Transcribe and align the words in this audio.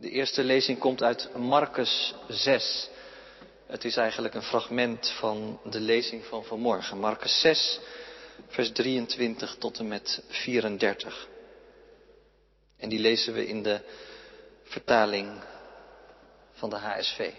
De 0.00 0.10
eerste 0.10 0.44
lezing 0.44 0.78
komt 0.78 1.02
uit 1.02 1.28
Marcus 1.36 2.14
6. 2.28 2.88
Het 3.66 3.84
is 3.84 3.96
eigenlijk 3.96 4.34
een 4.34 4.42
fragment 4.42 5.10
van 5.10 5.60
de 5.64 5.80
lezing 5.80 6.24
van 6.24 6.44
vanmorgen. 6.44 6.98
Marcus 6.98 7.40
6, 7.40 7.80
vers 8.48 8.72
23 8.72 9.56
tot 9.58 9.78
en 9.78 9.88
met 9.88 10.22
34. 10.28 11.28
En 12.76 12.88
die 12.88 12.98
lezen 12.98 13.34
we 13.34 13.46
in 13.46 13.62
de 13.62 13.80
vertaling 14.62 15.42
van 16.52 16.70
de 16.70 16.76
HSV. 16.76 17.30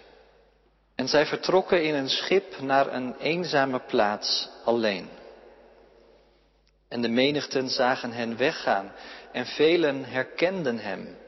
En 0.94 1.08
zij 1.08 1.26
vertrokken 1.26 1.84
in 1.84 1.94
een 1.94 2.10
schip 2.10 2.60
naar 2.60 2.92
een 2.92 3.16
eenzame 3.18 3.80
plaats 3.80 4.48
alleen. 4.64 5.08
En 6.88 7.00
de 7.00 7.08
menigten 7.08 7.68
zagen 7.68 8.12
hen 8.12 8.36
weggaan 8.36 8.92
en 9.32 9.46
velen 9.46 10.04
herkenden 10.04 10.78
hem 10.78 11.20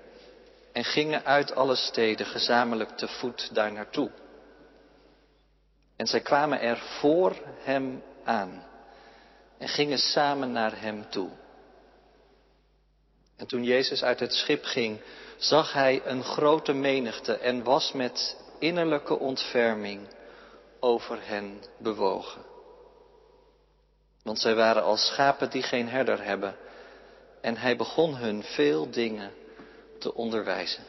en 0.74 0.84
gingen 0.84 1.24
uit 1.24 1.54
alle 1.54 1.74
steden 1.74 2.26
gezamenlijk 2.26 2.96
te 2.96 3.08
voet 3.08 3.54
daar 3.54 3.72
naartoe. 3.72 4.10
En 5.96 6.06
zij 6.06 6.20
kwamen 6.20 6.60
er 6.60 6.78
voor 6.78 7.36
hem 7.62 8.02
aan 8.24 8.64
en 9.58 9.68
gingen 9.68 9.98
samen 9.98 10.52
naar 10.52 10.80
hem 10.80 11.10
toe. 11.10 11.30
En 13.36 13.46
toen 13.46 13.64
Jezus 13.64 14.02
uit 14.02 14.20
het 14.20 14.32
schip 14.32 14.64
ging, 14.64 15.00
zag 15.36 15.72
hij 15.72 16.02
een 16.04 16.24
grote 16.24 16.72
menigte 16.72 17.38
en 17.38 17.62
was 17.62 17.92
met 17.92 18.36
innerlijke 18.58 19.18
ontferming 19.18 20.08
over 20.80 21.18
hen 21.26 21.62
bewogen. 21.78 22.42
Want 24.22 24.38
zij 24.38 24.54
waren 24.54 24.82
als 24.82 25.06
schapen 25.06 25.50
die 25.50 25.62
geen 25.62 25.88
herder 25.88 26.24
hebben. 26.24 26.56
En 27.40 27.56
hij 27.56 27.76
begon 27.76 28.16
hun 28.16 28.42
veel 28.42 28.90
dingen 28.90 29.42
te 29.98 30.14
onderwijzen. 30.14 30.84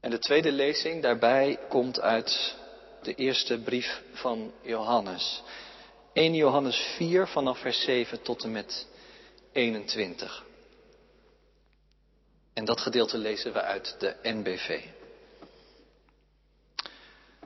En 0.00 0.10
de 0.10 0.18
tweede 0.18 0.52
lezing 0.52 1.02
daarbij 1.02 1.58
komt 1.68 2.00
uit 2.00 2.56
de 3.02 3.14
eerste 3.14 3.58
brief 3.58 4.02
van 4.12 4.52
Johannes. 4.62 5.42
1 6.12 6.34
Johannes 6.34 6.76
4 6.96 7.28
vanaf 7.28 7.58
vers 7.58 7.80
7 7.80 8.22
tot 8.22 8.42
en 8.42 8.52
met 8.52 8.86
21. 9.52 10.44
En 12.54 12.64
dat 12.64 12.80
gedeelte 12.80 13.18
lezen 13.18 13.52
we 13.52 13.60
uit 13.60 13.96
de 13.98 14.16
NBV. 14.22 14.84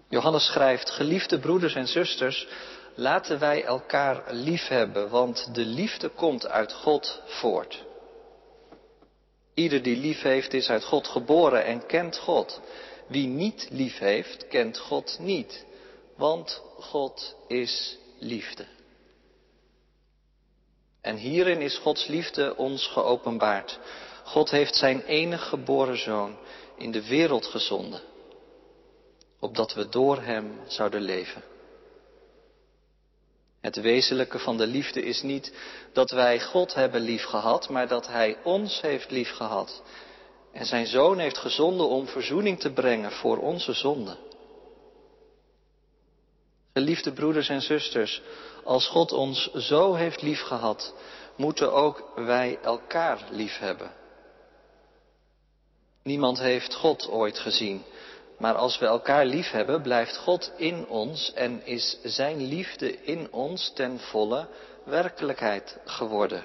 Johannes 0.08 0.46
schrijft, 0.46 0.90
geliefde 0.90 1.38
broeders 1.38 1.74
en 1.74 1.86
zusters, 1.86 2.48
laten 2.94 3.38
wij 3.38 3.64
elkaar 3.64 4.34
lief 4.34 4.68
hebben, 4.68 5.08
want 5.08 5.54
de 5.54 5.64
liefde 5.64 6.08
komt 6.08 6.46
uit 6.46 6.72
God 6.72 7.22
voort. 7.26 7.85
Ieder 9.56 9.82
die 9.82 9.96
lief 9.96 10.22
heeft 10.22 10.52
is 10.52 10.68
uit 10.68 10.84
God 10.84 11.08
geboren 11.08 11.64
en 11.64 11.86
kent 11.86 12.18
God. 12.18 12.60
Wie 13.06 13.26
niet 13.26 13.68
lief 13.70 13.98
heeft, 13.98 14.48
kent 14.48 14.78
God 14.78 15.16
niet, 15.20 15.64
want 16.16 16.62
God 16.78 17.36
is 17.48 17.98
liefde. 18.18 18.66
En 21.00 21.16
hierin 21.16 21.60
is 21.60 21.78
Gods 21.78 22.06
liefde 22.06 22.56
ons 22.56 22.86
geopenbaard. 22.86 23.78
God 24.24 24.50
heeft 24.50 24.74
zijn 24.74 25.02
enige 25.02 25.46
geboren 25.48 25.98
zoon 25.98 26.36
in 26.76 26.92
de 26.92 27.06
wereld 27.06 27.46
gezonden, 27.46 28.00
opdat 29.40 29.74
we 29.74 29.88
door 29.88 30.22
hem 30.22 30.60
zouden 30.66 31.00
leven. 31.00 31.42
Het 33.66 33.80
wezenlijke 33.80 34.38
van 34.38 34.56
de 34.56 34.66
liefde 34.66 35.02
is 35.02 35.22
niet 35.22 35.52
dat 35.92 36.10
wij 36.10 36.40
God 36.40 36.74
hebben 36.74 37.00
liefgehad, 37.00 37.68
maar 37.68 37.88
dat 37.88 38.06
Hij 38.06 38.36
ons 38.42 38.80
heeft 38.80 39.10
liefgehad 39.10 39.82
en 40.52 40.66
zijn 40.66 40.86
zoon 40.86 41.18
heeft 41.18 41.38
gezonden 41.38 41.88
om 41.88 42.06
verzoening 42.06 42.60
te 42.60 42.72
brengen 42.72 43.12
voor 43.12 43.38
onze 43.38 43.72
zonden. 43.72 44.16
Geliefde 46.72 47.12
broeders 47.12 47.48
en 47.48 47.60
zusters, 47.62 48.22
als 48.64 48.86
God 48.88 49.12
ons 49.12 49.52
zo 49.54 49.94
heeft 49.94 50.22
liefgehad, 50.22 50.94
moeten 51.36 51.72
ook 51.72 52.12
wij 52.14 52.58
elkaar 52.62 53.28
lief 53.30 53.58
hebben. 53.58 53.92
Niemand 56.02 56.38
heeft 56.38 56.74
God 56.74 57.08
ooit 57.08 57.38
gezien. 57.38 57.84
Maar 58.38 58.54
als 58.54 58.78
we 58.78 58.86
elkaar 58.86 59.26
lief 59.26 59.50
hebben, 59.50 59.82
blijft 59.82 60.16
God 60.16 60.52
in 60.56 60.88
ons 60.88 61.32
en 61.32 61.66
is 61.66 61.98
Zijn 62.02 62.46
liefde 62.46 63.02
in 63.02 63.32
ons 63.32 63.72
ten 63.74 63.98
volle 63.98 64.48
werkelijkheid 64.84 65.78
geworden. 65.84 66.44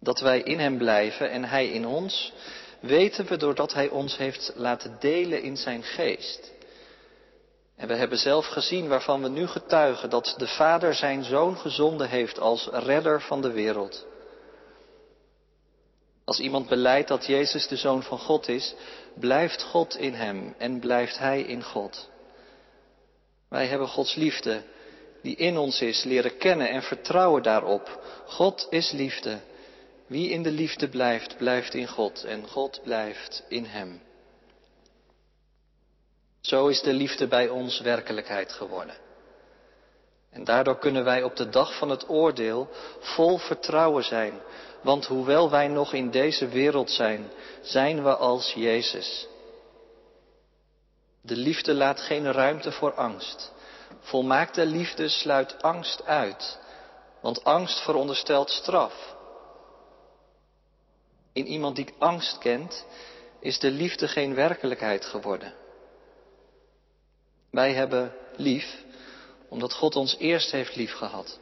Dat 0.00 0.20
wij 0.20 0.40
in 0.40 0.58
Hem 0.58 0.78
blijven 0.78 1.30
en 1.30 1.44
Hij 1.44 1.68
in 1.68 1.86
ons, 1.86 2.32
weten 2.80 3.26
we 3.26 3.36
doordat 3.36 3.72
Hij 3.72 3.88
ons 3.88 4.16
heeft 4.16 4.52
laten 4.54 4.96
delen 5.00 5.42
in 5.42 5.56
Zijn 5.56 5.82
geest. 5.82 6.52
En 7.76 7.88
we 7.88 7.94
hebben 7.94 8.18
zelf 8.18 8.46
gezien 8.46 8.88
waarvan 8.88 9.22
we 9.22 9.28
nu 9.28 9.46
getuigen 9.46 10.10
dat 10.10 10.34
de 10.36 10.46
Vader 10.46 10.94
Zijn 10.94 11.24
Zoon 11.24 11.56
gezonden 11.56 12.08
heeft 12.08 12.40
als 12.40 12.68
redder 12.72 13.20
van 13.20 13.40
de 13.42 13.50
wereld. 13.50 14.06
Als 16.24 16.40
iemand 16.40 16.68
beleidt 16.68 17.08
dat 17.08 17.26
Jezus 17.26 17.66
de 17.68 17.76
Zoon 17.76 18.02
van 18.02 18.18
God 18.18 18.48
is, 18.48 18.74
blijft 19.14 19.62
God 19.62 19.96
in 19.96 20.14
hem 20.14 20.54
en 20.58 20.80
blijft 20.80 21.18
Hij 21.18 21.40
in 21.40 21.62
God. 21.62 22.10
Wij 23.48 23.66
hebben 23.66 23.88
Gods 23.88 24.14
liefde, 24.14 24.62
die 25.22 25.36
in 25.36 25.56
ons 25.56 25.80
is, 25.80 26.04
leren 26.04 26.36
kennen 26.36 26.68
en 26.68 26.82
vertrouwen 26.82 27.42
daarop. 27.42 28.04
God 28.26 28.66
is 28.70 28.90
liefde. 28.90 29.40
Wie 30.06 30.30
in 30.30 30.42
de 30.42 30.50
liefde 30.50 30.88
blijft, 30.88 31.36
blijft 31.36 31.74
in 31.74 31.88
God 31.88 32.24
en 32.24 32.48
God 32.48 32.80
blijft 32.82 33.44
in 33.48 33.64
Hem. 33.64 34.02
Zo 36.40 36.66
is 36.68 36.82
de 36.82 36.92
liefde 36.92 37.26
bij 37.28 37.48
ons 37.48 37.80
werkelijkheid 37.80 38.52
geworden. 38.52 38.94
En 40.32 40.44
daardoor 40.44 40.78
kunnen 40.78 41.04
wij 41.04 41.22
op 41.22 41.36
de 41.36 41.48
dag 41.48 41.78
van 41.78 41.90
het 41.90 42.08
oordeel 42.08 42.68
vol 43.00 43.38
vertrouwen 43.38 44.04
zijn 44.04 44.40
want 44.82 45.06
hoewel 45.06 45.50
wij 45.50 45.68
nog 45.68 45.92
in 45.92 46.10
deze 46.10 46.48
wereld 46.48 46.90
zijn, 46.90 47.30
zijn 47.60 48.02
we 48.02 48.16
als 48.16 48.52
Jezus. 48.52 49.28
De 51.20 51.36
liefde 51.36 51.74
laat 51.74 52.00
geen 52.00 52.32
ruimte 52.32 52.72
voor 52.72 52.94
angst. 52.94 53.52
Volmaakte 54.00 54.66
liefde 54.66 55.08
sluit 55.08 55.62
angst 55.62 56.04
uit, 56.04 56.58
want 57.20 57.44
angst 57.44 57.80
veronderstelt 57.80 58.50
straf. 58.50 59.14
In 61.32 61.46
iemand 61.46 61.76
die 61.76 61.94
angst 61.98 62.38
kent, 62.38 62.86
is 63.40 63.58
de 63.58 63.70
liefde 63.70 64.08
geen 64.08 64.34
werkelijkheid 64.34 65.04
geworden. 65.04 65.54
Wij 67.50 67.74
hebben 67.74 68.12
lief, 68.36 68.81
omdat 69.52 69.72
God 69.72 69.96
ons 69.96 70.16
eerst 70.18 70.50
heeft 70.50 70.76
lief 70.76 70.92
gehad. 70.92 71.38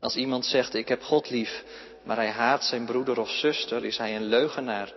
Als 0.00 0.16
iemand 0.16 0.46
zegt, 0.46 0.74
ik 0.74 0.88
heb 0.88 1.02
God 1.02 1.30
lief, 1.30 1.64
maar 2.04 2.16
hij 2.16 2.30
haat 2.30 2.64
zijn 2.64 2.84
broeder 2.84 3.20
of 3.20 3.30
zuster, 3.30 3.84
is 3.84 3.98
hij 3.98 4.16
een 4.16 4.24
leugenaar. 4.24 4.94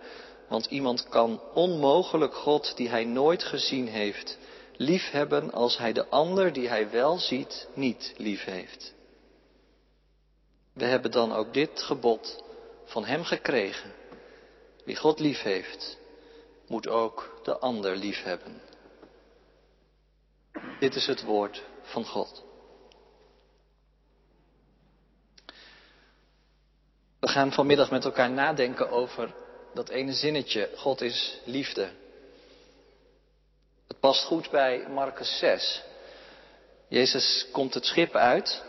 Want 0.48 0.66
iemand 0.66 1.08
kan 1.08 1.40
onmogelijk 1.54 2.34
God, 2.34 2.76
die 2.76 2.88
hij 2.88 3.04
nooit 3.04 3.44
gezien 3.44 3.88
heeft, 3.88 4.38
lief 4.76 5.10
hebben 5.10 5.52
als 5.52 5.78
hij 5.78 5.92
de 5.92 6.08
ander, 6.08 6.52
die 6.52 6.68
hij 6.68 6.90
wel 6.90 7.18
ziet, 7.18 7.68
niet 7.74 8.14
lief 8.16 8.44
heeft. 8.44 8.94
We 10.72 10.84
hebben 10.84 11.10
dan 11.10 11.32
ook 11.32 11.54
dit 11.54 11.82
gebod 11.82 12.44
van 12.84 13.04
hem 13.04 13.24
gekregen. 13.24 13.92
Wie 14.84 14.96
God 14.96 15.20
lief 15.20 15.42
heeft, 15.42 15.98
moet 16.66 16.88
ook 16.88 17.40
de 17.42 17.58
ander 17.58 17.96
lief 17.96 18.22
hebben. 18.22 18.65
Dit 20.78 20.94
is 20.94 21.06
het 21.06 21.22
woord 21.22 21.62
van 21.82 22.04
God. 22.04 22.44
We 27.20 27.28
gaan 27.28 27.52
vanmiddag 27.52 27.90
met 27.90 28.04
elkaar 28.04 28.30
nadenken 28.30 28.90
over 28.90 29.34
dat 29.74 29.88
ene 29.88 30.12
zinnetje, 30.12 30.70
God 30.76 31.00
is 31.00 31.40
liefde. 31.44 31.90
Het 33.86 34.00
past 34.00 34.24
goed 34.24 34.50
bij 34.50 34.88
Marcus 34.88 35.38
6. 35.38 35.82
Jezus 36.88 37.46
komt 37.52 37.74
het 37.74 37.84
schip 37.86 38.14
uit 38.14 38.64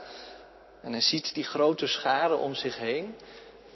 en 0.81 0.91
hij 0.91 1.01
ziet 1.01 1.33
die 1.33 1.43
grote 1.43 1.87
scharen 1.87 2.39
om 2.39 2.53
zich 2.53 2.77
heen. 2.77 3.15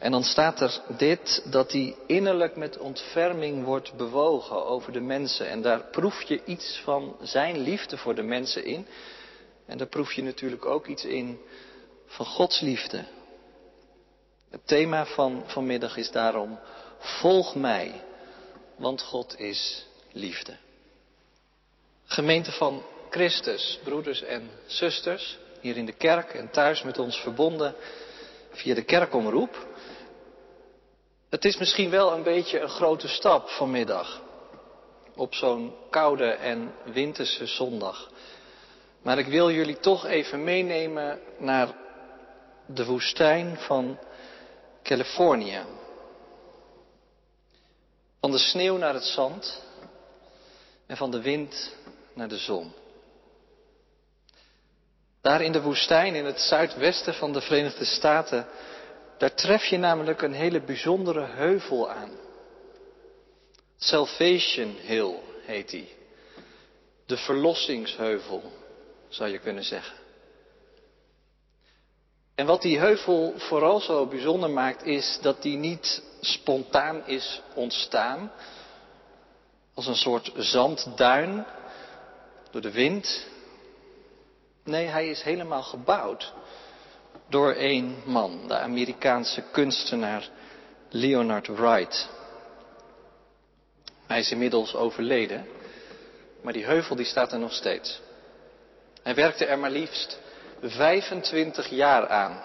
En 0.02 0.12
dan 0.12 0.24
staat 0.24 0.62
er 0.62 0.82
dit, 0.98 1.44
dat 1.46 1.72
hij 1.72 1.96
innerlijk 2.08 2.56
met 2.56 2.78
ontferming 2.78 3.64
wordt 3.64 3.94
bewogen 3.98 4.66
over 4.66 4.92
de 4.92 5.02
mensen. 5.02 5.50
En 5.50 5.62
daar 5.62 5.84
proef 5.92 6.22
je 6.22 6.42
iets 6.46 6.82
van 6.84 7.16
zijn 7.22 7.60
liefde 7.60 7.98
voor 7.98 8.16
de 8.16 8.24
mensen 8.24 8.66
in. 8.66 8.88
En 9.66 9.78
daar 9.78 9.88
proef 9.88 10.14
je 10.14 10.24
natuurlijk 10.24 10.66
ook 10.66 10.88
iets 10.88 11.06
in 11.06 11.40
van 12.06 12.26
Gods 12.26 12.60
liefde 12.60 13.06
het 14.52 14.68
thema 14.68 15.06
van 15.06 15.44
vanmiddag 15.46 15.98
is 15.98 16.12
daarom, 16.12 16.60
volg 17.00 17.56
mij, 17.56 18.04
want 18.76 19.02
God 19.02 19.40
is 19.40 19.86
liefde. 20.12 20.56
Gemeente 22.06 22.52
van 22.52 22.84
Christus, 23.10 23.80
broeders 23.84 24.22
en 24.22 24.50
zusters, 24.66 25.38
hier 25.62 25.78
in 25.78 25.86
de 25.86 25.94
kerk 25.94 26.34
en 26.34 26.50
thuis 26.50 26.84
met 26.84 27.00
ons 27.00 27.18
verbonden 27.18 27.76
via 28.52 28.76
de 28.76 28.84
kerkomroep. 28.84 29.68
Het 31.32 31.46
is 31.46 31.58
misschien 31.58 31.90
wel 31.90 32.14
een 32.14 32.24
beetje 32.24 32.60
een 32.60 32.70
grote 32.70 33.08
stap 33.08 33.50
vanmiddag. 33.50 34.22
Op 35.16 35.34
zo'n 35.34 35.74
koude 35.90 36.32
en 36.32 36.74
winterse 36.84 37.46
zondag. 37.46 38.10
Maar 39.02 39.18
ik 39.18 39.28
wil 39.28 39.52
jullie 39.52 39.80
toch 39.80 40.06
even 40.06 40.44
meenemen 40.44 41.20
naar 41.38 41.76
de 42.66 42.86
woestijn 42.86 43.58
van 43.58 44.00
Californië. 44.84 45.62
Van 48.20 48.32
de 48.32 48.38
sneeuw 48.38 48.78
naar 48.78 48.94
het 48.94 49.06
zand 49.06 49.64
en 50.88 50.98
van 50.98 51.12
de 51.12 51.22
wind 51.22 51.76
naar 52.14 52.28
de 52.28 52.38
zon. 52.38 52.74
Daar 55.22 55.42
in 55.42 55.52
de 55.52 55.62
woestijn 55.62 56.16
in 56.16 56.26
het 56.26 56.40
zuidwesten 56.40 57.14
van 57.14 57.34
de 57.34 57.42
Verenigde 57.42 57.86
Staten, 57.86 58.48
daar 59.22 59.34
tref 59.34 59.66
je 59.66 59.78
namelijk 59.78 60.22
een 60.22 60.34
hele 60.34 60.62
bijzondere 60.62 61.26
heuvel 61.26 61.90
aan. 61.90 62.12
Salvation 63.78 64.76
Hill 64.80 65.20
heet 65.42 65.70
die. 65.70 65.96
De 67.06 67.18
verlossingsheuvel, 67.18 68.52
zou 69.10 69.30
je 69.30 69.40
kunnen 69.40 69.64
zeggen. 69.64 69.98
En 72.36 72.46
wat 72.46 72.62
die 72.62 72.80
heuvel 72.80 73.34
vooral 73.38 73.80
zo 73.80 74.06
bijzonder 74.06 74.50
maakt, 74.50 74.86
is 74.86 75.20
dat 75.22 75.42
die 75.42 75.58
niet 75.58 76.04
spontaan 76.22 77.08
is 77.08 77.42
ontstaan, 77.54 78.32
als 79.74 79.88
een 79.88 79.96
soort 79.96 80.32
zandduin 80.36 81.46
door 82.52 82.62
de 82.62 82.72
wind. 82.72 83.28
Nee, 84.64 84.86
hij 84.86 85.10
is 85.10 85.22
helemaal 85.22 85.64
gebouwd 85.64 86.34
door 87.32 87.52
één 87.52 87.96
man, 88.06 88.48
de 88.48 88.58
Amerikaanse 88.58 89.44
kunstenaar 89.52 90.30
Leonard 90.90 91.48
Wright. 91.48 92.10
Hij 94.08 94.20
is 94.20 94.32
inmiddels 94.32 94.76
overleden, 94.76 95.48
maar 96.42 96.54
die 96.54 96.66
heuvel 96.66 96.96
die 96.96 97.06
staat 97.06 97.32
er 97.32 97.40
nog 97.40 97.54
steeds. 97.54 98.02
Hij 99.04 99.16
werkte 99.16 99.46
er 99.46 99.60
maar 99.60 99.72
liefst 99.72 100.20
25 100.62 101.70
jaar 101.70 102.08
aan. 102.08 102.42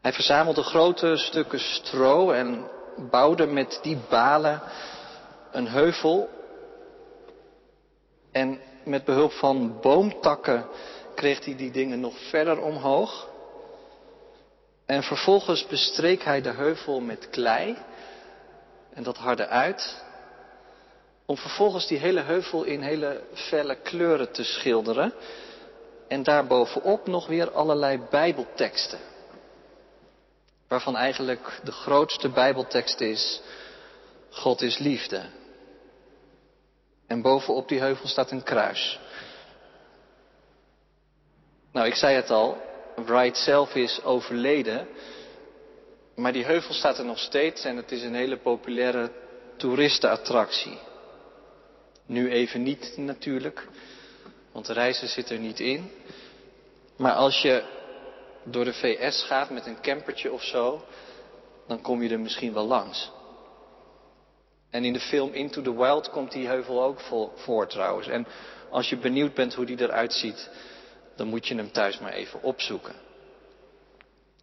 Hij 0.00 0.12
verzamelde 0.12 0.62
grote 0.62 1.16
stukken 1.16 1.60
stro 1.60 2.30
en 2.30 2.68
bouwde 3.10 3.46
met 3.46 3.78
die 3.82 3.98
balen 4.08 4.62
een 5.52 5.68
heuvel. 5.68 6.28
En 8.32 8.60
met 8.84 9.04
behulp 9.04 9.32
van 9.32 9.80
boomtakken 9.80 10.66
kreeg 11.14 11.44
hij 11.44 11.56
die 11.56 11.70
dingen 11.70 12.00
nog 12.00 12.18
verder 12.28 12.62
omhoog. 12.62 13.28
En 14.86 15.02
vervolgens 15.02 15.66
bestreek 15.66 16.22
hij 16.22 16.40
de 16.40 16.50
heuvel 16.52 17.00
met 17.00 17.30
klei 17.30 17.76
en 18.92 19.02
dat 19.02 19.16
harde 19.16 19.46
uit. 19.46 20.02
Om 21.26 21.36
vervolgens 21.36 21.86
die 21.86 21.98
hele 21.98 22.20
heuvel 22.20 22.64
in 22.64 22.82
hele 22.82 23.22
felle 23.34 23.74
kleuren 23.74 24.32
te 24.32 24.44
schilderen. 24.44 25.12
En 26.08 26.22
daarbovenop 26.22 27.06
nog 27.06 27.26
weer 27.26 27.50
allerlei 27.50 28.00
bijbelteksten. 28.10 28.98
Waarvan 30.68 30.96
eigenlijk 30.96 31.60
de 31.64 31.72
grootste 31.72 32.28
bijbeltekst 32.28 33.00
is, 33.00 33.40
God 34.30 34.62
is 34.62 34.78
liefde. 34.78 35.22
En 37.06 37.22
bovenop 37.22 37.68
die 37.68 37.80
heuvel 37.80 38.08
staat 38.08 38.30
een 38.30 38.42
kruis. 38.42 39.00
Nou, 41.74 41.86
ik 41.86 41.94
zei 41.94 42.14
het 42.14 42.30
al, 42.30 42.62
Wright 42.94 43.36
zelf 43.36 43.74
is 43.74 44.02
overleden. 44.02 44.88
Maar 46.14 46.32
die 46.32 46.44
heuvel 46.44 46.74
staat 46.74 46.98
er 46.98 47.04
nog 47.04 47.18
steeds 47.18 47.64
en 47.64 47.76
het 47.76 47.92
is 47.92 48.02
een 48.02 48.14
hele 48.14 48.36
populaire 48.36 49.10
toeristenattractie. 49.56 50.78
Nu 52.06 52.30
even 52.30 52.62
niet 52.62 52.94
natuurlijk, 52.96 53.68
want 54.52 54.66
de 54.66 54.72
reizen 54.72 55.08
zit 55.08 55.30
er 55.30 55.38
niet 55.38 55.60
in. 55.60 55.90
Maar 56.96 57.12
als 57.12 57.42
je 57.42 57.62
door 58.44 58.64
de 58.64 58.72
VS 58.72 59.22
gaat 59.22 59.50
met 59.50 59.66
een 59.66 59.80
campertje 59.80 60.32
of 60.32 60.42
zo, 60.42 60.84
dan 61.66 61.80
kom 61.80 62.02
je 62.02 62.08
er 62.08 62.20
misschien 62.20 62.52
wel 62.52 62.66
langs. 62.66 63.10
En 64.70 64.84
in 64.84 64.92
de 64.92 65.00
film 65.00 65.32
Into 65.32 65.62
the 65.62 65.76
Wild 65.76 66.10
komt 66.10 66.32
die 66.32 66.46
heuvel 66.46 66.82
ook 66.82 67.00
voor 67.34 67.66
trouwens. 67.68 68.08
En 68.08 68.26
als 68.70 68.88
je 68.88 68.96
benieuwd 68.96 69.34
bent 69.34 69.54
hoe 69.54 69.66
die 69.66 69.80
eruit 69.80 70.12
ziet, 70.12 70.50
dan 71.16 71.26
moet 71.26 71.46
je 71.46 71.54
hem 71.54 71.72
thuis 71.72 71.98
maar 71.98 72.12
even 72.12 72.42
opzoeken. 72.42 72.94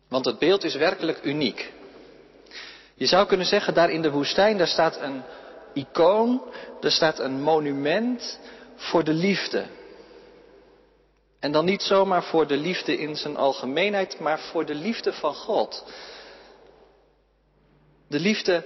Want 0.07 0.25
het 0.25 0.39
beeld 0.39 0.63
is 0.63 0.75
werkelijk 0.75 1.23
uniek. 1.23 1.71
Je 2.93 3.05
zou 3.05 3.27
kunnen 3.27 3.45
zeggen, 3.45 3.73
daar 3.73 3.89
in 3.91 4.01
de 4.01 4.11
woestijn, 4.11 4.57
daar 4.57 4.67
staat 4.67 5.01
een 5.01 5.23
icoon, 5.73 6.41
daar 6.79 6.91
staat 6.91 7.19
een 7.19 7.41
monument 7.41 8.39
voor 8.75 9.03
de 9.03 9.13
liefde. 9.13 9.65
En 11.39 11.51
dan 11.51 11.65
niet 11.65 11.81
zomaar 11.81 12.23
voor 12.23 12.47
de 12.47 12.57
liefde 12.57 12.97
in 12.97 13.15
zijn 13.15 13.37
algemeenheid, 13.37 14.19
maar 14.19 14.39
voor 14.39 14.65
de 14.65 14.75
liefde 14.75 15.13
van 15.13 15.33
God. 15.33 15.85
De 18.07 18.19
liefde 18.19 18.63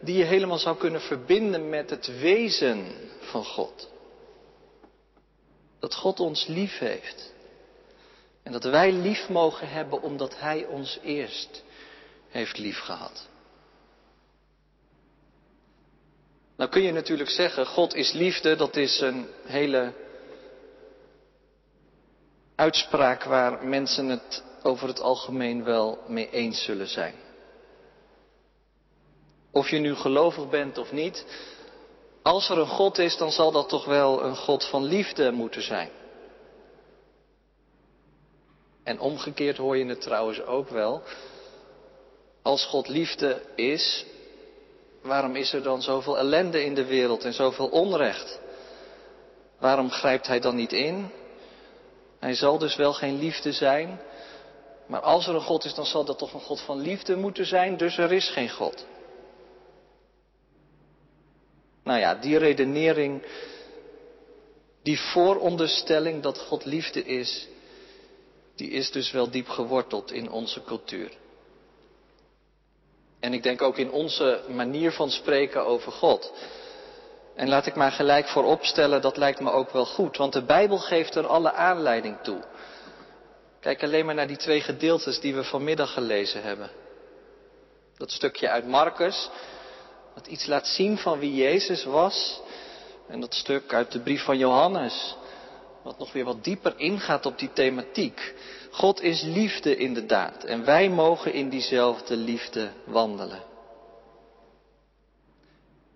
die 0.00 0.16
je 0.16 0.24
helemaal 0.24 0.58
zou 0.58 0.76
kunnen 0.76 1.00
verbinden 1.00 1.68
met 1.68 1.90
het 1.90 2.20
wezen 2.20 2.86
van 3.20 3.44
God. 3.44 3.88
Dat 5.78 5.94
God 5.94 6.20
ons 6.20 6.46
lief 6.46 6.78
heeft. 6.78 7.32
En 8.48 8.54
dat 8.54 8.64
wij 8.64 8.92
lief 8.92 9.28
mogen 9.28 9.68
hebben 9.68 10.02
omdat 10.02 10.38
Hij 10.38 10.64
ons 10.64 10.98
eerst 11.02 11.64
heeft 12.28 12.58
lief 12.58 12.78
gehad. 12.78 13.28
Nou 16.56 16.70
kun 16.70 16.82
je 16.82 16.92
natuurlijk 16.92 17.30
zeggen, 17.30 17.66
God 17.66 17.94
is 17.94 18.12
liefde, 18.12 18.56
dat 18.56 18.76
is 18.76 19.00
een 19.00 19.28
hele 19.44 19.92
uitspraak 22.54 23.24
waar 23.24 23.64
mensen 23.66 24.08
het 24.08 24.42
over 24.62 24.88
het 24.88 25.00
algemeen 25.00 25.64
wel 25.64 25.98
mee 26.06 26.30
eens 26.30 26.64
zullen 26.64 26.88
zijn. 26.88 27.14
Of 29.50 29.68
je 29.68 29.78
nu 29.78 29.94
gelovig 29.94 30.48
bent 30.48 30.78
of 30.78 30.92
niet, 30.92 31.26
als 32.22 32.50
er 32.50 32.58
een 32.58 32.66
God 32.66 32.98
is, 32.98 33.16
dan 33.16 33.32
zal 33.32 33.52
dat 33.52 33.68
toch 33.68 33.84
wel 33.84 34.24
een 34.24 34.36
God 34.36 34.64
van 34.64 34.84
liefde 34.84 35.32
moeten 35.32 35.62
zijn. 35.62 35.90
En 38.88 39.00
omgekeerd 39.00 39.56
hoor 39.56 39.76
je 39.76 39.86
het 39.86 40.00
trouwens 40.00 40.42
ook 40.42 40.68
wel. 40.68 41.02
Als 42.42 42.64
God 42.64 42.88
liefde 42.88 43.42
is, 43.54 44.06
waarom 45.02 45.36
is 45.36 45.52
er 45.52 45.62
dan 45.62 45.82
zoveel 45.82 46.18
ellende 46.18 46.64
in 46.64 46.74
de 46.74 46.84
wereld 46.84 47.24
en 47.24 47.32
zoveel 47.32 47.66
onrecht? 47.68 48.40
Waarom 49.58 49.90
grijpt 49.90 50.26
Hij 50.26 50.40
dan 50.40 50.54
niet 50.56 50.72
in? 50.72 51.10
Hij 52.18 52.34
zal 52.34 52.58
dus 52.58 52.76
wel 52.76 52.92
geen 52.92 53.18
liefde 53.18 53.52
zijn, 53.52 54.00
maar 54.86 55.00
als 55.00 55.26
er 55.26 55.34
een 55.34 55.40
God 55.40 55.64
is, 55.64 55.74
dan 55.74 55.86
zal 55.86 56.04
dat 56.04 56.18
toch 56.18 56.32
een 56.32 56.40
God 56.40 56.60
van 56.60 56.80
liefde 56.80 57.16
moeten 57.16 57.46
zijn, 57.46 57.76
dus 57.76 57.98
er 57.98 58.12
is 58.12 58.28
geen 58.28 58.50
God. 58.50 58.86
Nou 61.84 61.98
ja, 61.98 62.14
die 62.14 62.38
redenering, 62.38 63.22
die 64.82 65.00
vooronderstelling 65.00 66.22
dat 66.22 66.38
God 66.38 66.64
liefde 66.64 67.04
is, 67.04 67.48
die 68.58 68.70
is 68.70 68.90
dus 68.90 69.10
wel 69.10 69.30
diep 69.30 69.48
geworteld 69.48 70.12
in 70.12 70.30
onze 70.30 70.62
cultuur. 70.62 71.10
En 73.20 73.32
ik 73.32 73.42
denk 73.42 73.62
ook 73.62 73.78
in 73.78 73.90
onze 73.90 74.40
manier 74.48 74.92
van 74.92 75.10
spreken 75.10 75.66
over 75.66 75.92
God. 75.92 76.32
En 77.34 77.48
laat 77.48 77.66
ik 77.66 77.74
maar 77.74 77.92
gelijk 77.92 78.28
vooropstellen, 78.28 79.00
dat 79.00 79.16
lijkt 79.16 79.40
me 79.40 79.50
ook 79.50 79.70
wel 79.70 79.86
goed, 79.86 80.16
want 80.16 80.32
de 80.32 80.42
Bijbel 80.42 80.78
geeft 80.78 81.14
er 81.14 81.26
alle 81.26 81.52
aanleiding 81.52 82.16
toe. 82.22 82.40
Kijk 83.60 83.82
alleen 83.82 84.06
maar 84.06 84.14
naar 84.14 84.26
die 84.26 84.36
twee 84.36 84.60
gedeeltes 84.60 85.20
die 85.20 85.34
we 85.34 85.44
vanmiddag 85.44 85.92
gelezen 85.92 86.42
hebben. 86.42 86.70
Dat 87.96 88.10
stukje 88.10 88.48
uit 88.48 88.66
Marcus, 88.66 89.30
dat 90.14 90.26
iets 90.26 90.46
laat 90.46 90.66
zien 90.66 90.98
van 90.98 91.18
wie 91.18 91.34
Jezus 91.34 91.84
was. 91.84 92.40
En 93.08 93.20
dat 93.20 93.34
stuk 93.34 93.74
uit 93.74 93.92
de 93.92 94.00
brief 94.00 94.24
van 94.24 94.38
Johannes, 94.38 95.16
wat 95.88 95.98
nog 95.98 96.12
weer 96.12 96.24
wat 96.24 96.44
dieper 96.44 96.74
ingaat 96.76 97.26
op 97.26 97.38
die 97.38 97.52
thematiek. 97.52 98.34
God 98.70 99.02
is 99.02 99.22
liefde 99.22 99.76
inderdaad 99.76 100.44
en 100.44 100.64
wij 100.64 100.88
mogen 100.88 101.32
in 101.32 101.48
diezelfde 101.48 102.16
liefde 102.16 102.70
wandelen. 102.84 103.42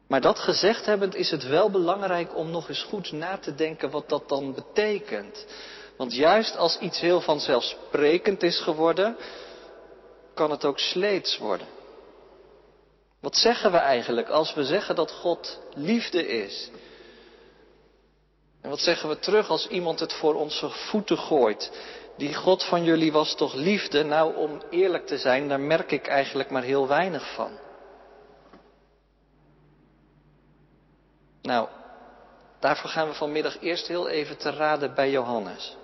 Maar 0.08 0.20
dat 0.20 0.38
gezegd 0.38 0.86
hebbend 0.86 1.14
is 1.14 1.30
het 1.30 1.48
wel 1.48 1.70
belangrijk 1.70 2.36
om 2.36 2.50
nog 2.50 2.68
eens 2.68 2.82
goed 2.82 3.12
na 3.12 3.38
te 3.38 3.54
denken 3.54 3.90
wat 3.90 4.08
dat 4.08 4.28
dan 4.28 4.54
betekent. 4.54 5.46
Want 5.96 6.14
juist 6.14 6.56
als 6.56 6.78
iets 6.78 7.00
heel 7.00 7.20
vanzelfsprekend 7.20 8.42
is 8.42 8.60
geworden, 8.60 9.16
kan 10.34 10.50
het 10.50 10.64
ook 10.64 10.78
sleets 10.78 11.38
worden. 11.38 11.66
Wat 13.20 13.36
zeggen 13.36 13.72
we 13.72 13.78
eigenlijk 13.78 14.28
als 14.28 14.54
we 14.54 14.64
zeggen 14.64 14.94
dat 14.94 15.10
God 15.10 15.60
liefde 15.74 16.26
is? 16.26 16.70
En 18.62 18.70
wat 18.70 18.80
zeggen 18.80 19.08
we 19.08 19.18
terug 19.18 19.48
als 19.48 19.68
iemand 19.68 20.00
het 20.00 20.12
voor 20.12 20.34
onze 20.34 20.70
voeten 20.70 21.18
gooit? 21.18 21.70
die 22.16 22.34
God 22.34 22.64
van 22.64 22.84
jullie 22.84 23.12
was 23.12 23.34
toch 23.34 23.54
liefde? 23.54 24.04
Nou, 24.04 24.36
om 24.36 24.62
eerlijk 24.70 25.06
te 25.06 25.18
zijn, 25.18 25.48
daar 25.48 25.60
merk 25.60 25.92
ik 25.92 26.06
eigenlijk 26.06 26.50
maar 26.50 26.62
heel 26.62 26.88
weinig 26.88 27.34
van. 27.34 27.58
Nou, 31.42 31.68
daarvoor 32.60 32.90
gaan 32.90 33.08
we 33.08 33.14
vanmiddag 33.14 33.60
eerst 33.60 33.86
heel 33.86 34.08
even 34.08 34.36
te 34.36 34.50
raden 34.50 34.94
bij 34.94 35.10
Johannes. 35.10 35.76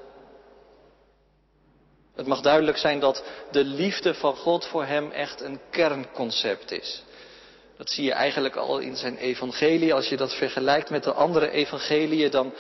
Het 2.15 2.27
mag 2.27 2.41
duidelijk 2.41 2.77
zijn 2.77 3.01
dat 3.01 3.25
de 3.51 3.65
liefde 3.65 4.15
van 4.15 4.37
God 4.37 4.67
voor 4.67 4.85
hem 4.85 5.11
echt 5.11 5.41
een 5.41 5.61
kernconcept 5.71 6.71
is. 6.71 7.03
Dat 7.79 7.91
zie 7.91 8.05
je 8.05 8.13
eigenlijk 8.13 8.57
al 8.57 8.79
in 8.79 8.97
zijn 8.97 9.17
evangelie. 9.17 9.95
Als 9.95 10.09
je 10.09 10.17
dat 10.17 10.35
vergelijkt 10.35 10.91
met 10.91 11.05
de 11.05 11.13
andere 11.13 11.51
evangeliën, 11.51 12.31
dan, 12.31 12.53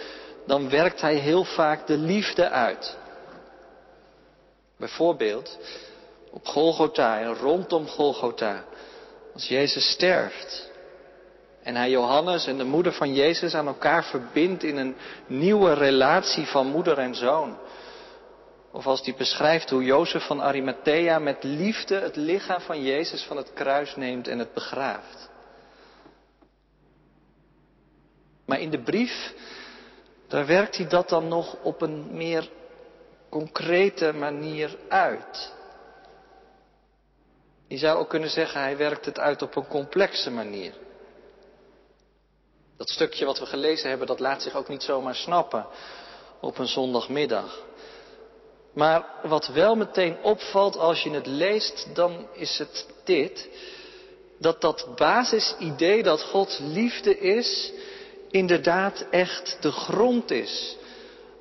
dan 0.47 0.71
werkt 0.71 1.01
hij 1.01 1.15
heel 1.15 1.45
vaak 1.45 1.87
de 1.87 1.97
liefde 1.97 2.49
uit. 2.49 2.97
Bijvoorbeeld 4.77 5.59
op 6.31 6.47
Golgotha 6.47 7.21
en 7.21 7.35
rondom 7.35 7.87
Golgotha. 7.87 8.65
Als 9.35 9.49
Jezus 9.49 9.91
sterft. 9.91 10.71
En 11.63 11.77
hij 11.77 11.91
Johannes 11.91 12.47
en 12.47 12.59
de 12.59 12.65
moeder 12.65 12.93
van 12.93 13.15
Jezus 13.15 13.55
aan 13.55 13.67
elkaar 13.67 14.05
verbindt 14.05 14.63
in 14.63 14.77
een 14.77 14.97
nieuwe 15.27 15.73
relatie 15.73 16.47
van 16.47 16.67
moeder 16.67 16.99
en 16.99 17.15
zoon. 17.15 17.59
Of 18.73 18.87
als 18.87 19.01
hij 19.05 19.15
beschrijft 19.15 19.71
hoe 19.71 19.85
Jozef 19.85 20.27
van 20.27 20.43
Arimathea 20.43 21.19
met 21.19 21.45
liefde 21.45 21.95
het 21.95 22.17
lichaam 22.17 22.61
van 22.61 22.83
Jezus 22.83 23.23
van 23.23 23.37
het 23.37 23.53
kruis 23.53 23.97
neemt 23.97 24.29
en 24.29 24.39
het 24.39 24.55
begraaft. 24.55 25.31
Maar 28.47 28.61
in 28.61 28.71
de 28.71 28.83
brief, 28.83 29.35
daar 30.27 30.47
werkt 30.47 30.77
hij 30.77 30.89
dat 30.89 31.09
dan 31.09 31.29
nog 31.29 31.57
op 31.63 31.83
een 31.83 32.17
meer 32.17 32.51
concrete 33.29 34.13
manier 34.13 34.77
uit. 34.89 35.53
Je 37.67 37.77
zou 37.77 37.99
ook 37.99 38.09
kunnen 38.09 38.31
zeggen, 38.31 38.61
hij 38.61 38.77
werkt 38.77 39.05
het 39.05 39.19
uit 39.19 39.43
op 39.43 39.57
een 39.57 39.67
complexe 39.67 40.31
manier. 40.31 40.73
Dat 42.77 42.89
stukje 42.89 43.25
wat 43.25 43.39
we 43.39 43.47
gelezen 43.47 43.89
hebben, 43.89 44.07
dat 44.07 44.21
laat 44.21 44.43
zich 44.43 44.55
ook 44.55 44.69
niet 44.69 44.83
zomaar 44.83 45.15
snappen 45.15 45.67
op 46.41 46.59
een 46.59 46.69
zondagmiddag. 46.69 47.63
Maar 48.79 49.05
wat 49.23 49.47
wel 49.47 49.75
meteen 49.75 50.17
opvalt 50.23 50.77
als 50.77 51.03
je 51.03 51.11
het 51.11 51.27
leest, 51.27 51.87
dan 51.95 52.27
is 52.33 52.59
het 52.59 52.87
dit. 53.05 53.49
Dat 54.39 54.61
dat 54.61 54.87
basisidee 54.97 56.03
dat 56.03 56.23
God 56.23 56.59
liefde 56.63 57.19
is, 57.19 57.73
inderdaad 58.31 59.07
echt 59.11 59.57
de 59.61 59.71
grond 59.71 60.31
is 60.31 60.77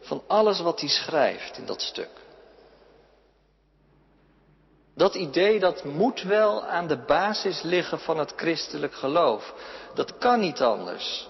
van 0.01 0.23
alles 0.27 0.59
wat 0.59 0.79
hij 0.79 0.89
schrijft 0.89 1.57
in 1.57 1.65
dat 1.65 1.81
stuk. 1.81 2.09
Dat 4.95 5.15
idee 5.15 5.59
dat 5.59 5.83
moet 5.83 6.21
wel 6.21 6.63
aan 6.63 6.87
de 6.87 6.97
basis 6.97 7.61
liggen 7.61 7.99
van 7.99 8.17
het 8.17 8.33
christelijk 8.35 8.93
geloof. 8.93 9.53
Dat 9.93 10.17
kan 10.17 10.39
niet 10.39 10.61
anders. 10.61 11.27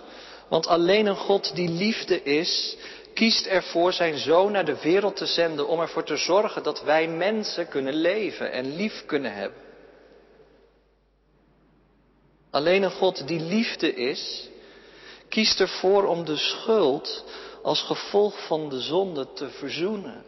Want 0.48 0.68
alleen 0.68 1.06
een 1.06 1.16
God 1.16 1.56
die 1.56 1.70
liefde 1.70 2.24
is, 2.24 2.78
kiest 3.18 3.46
ervoor 3.46 3.94
zijn 3.94 4.18
zoon 4.18 4.52
naar 4.52 4.66
de 4.66 4.82
wereld 4.82 5.16
te 5.16 5.26
zenden 5.26 5.68
om 5.68 5.80
ervoor 5.80 6.04
te 6.04 6.18
zorgen 6.18 6.64
dat 6.64 6.84
wij 6.84 7.08
mensen 7.08 7.68
kunnen 7.68 7.94
leven 7.94 8.52
en 8.52 8.76
lief 8.76 9.06
kunnen 9.06 9.34
hebben. 9.34 9.62
Alleen 12.52 12.84
een 12.84 12.92
God 12.92 13.28
die 13.28 13.40
liefde 13.40 13.94
is, 13.94 14.50
kiest 15.30 15.60
ervoor 15.60 16.06
om 16.06 16.26
de 16.26 16.38
schuld 16.38 17.24
als 17.64 17.82
gevolg 17.82 18.46
van 18.46 18.70
de 18.70 18.82
zonde 18.82 19.34
te 19.34 19.50
verzoenen. 19.50 20.24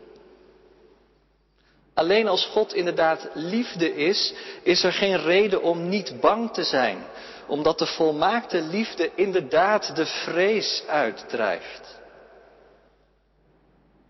Alleen 1.94 2.28
als 2.28 2.46
God 2.46 2.74
inderdaad 2.74 3.30
liefde 3.34 3.96
is, 3.96 4.34
is 4.64 4.84
er 4.84 4.94
geen 4.94 5.18
reden 5.18 5.62
om 5.62 5.90
niet 5.90 6.20
bang 6.22 6.54
te 6.54 6.64
zijn, 6.64 7.06
omdat 7.48 7.80
de 7.80 7.88
volmaakte 7.88 8.62
liefde 8.62 9.12
inderdaad 9.16 9.96
de 9.96 10.06
vrees 10.06 10.84
uitdrijft. 10.88 12.00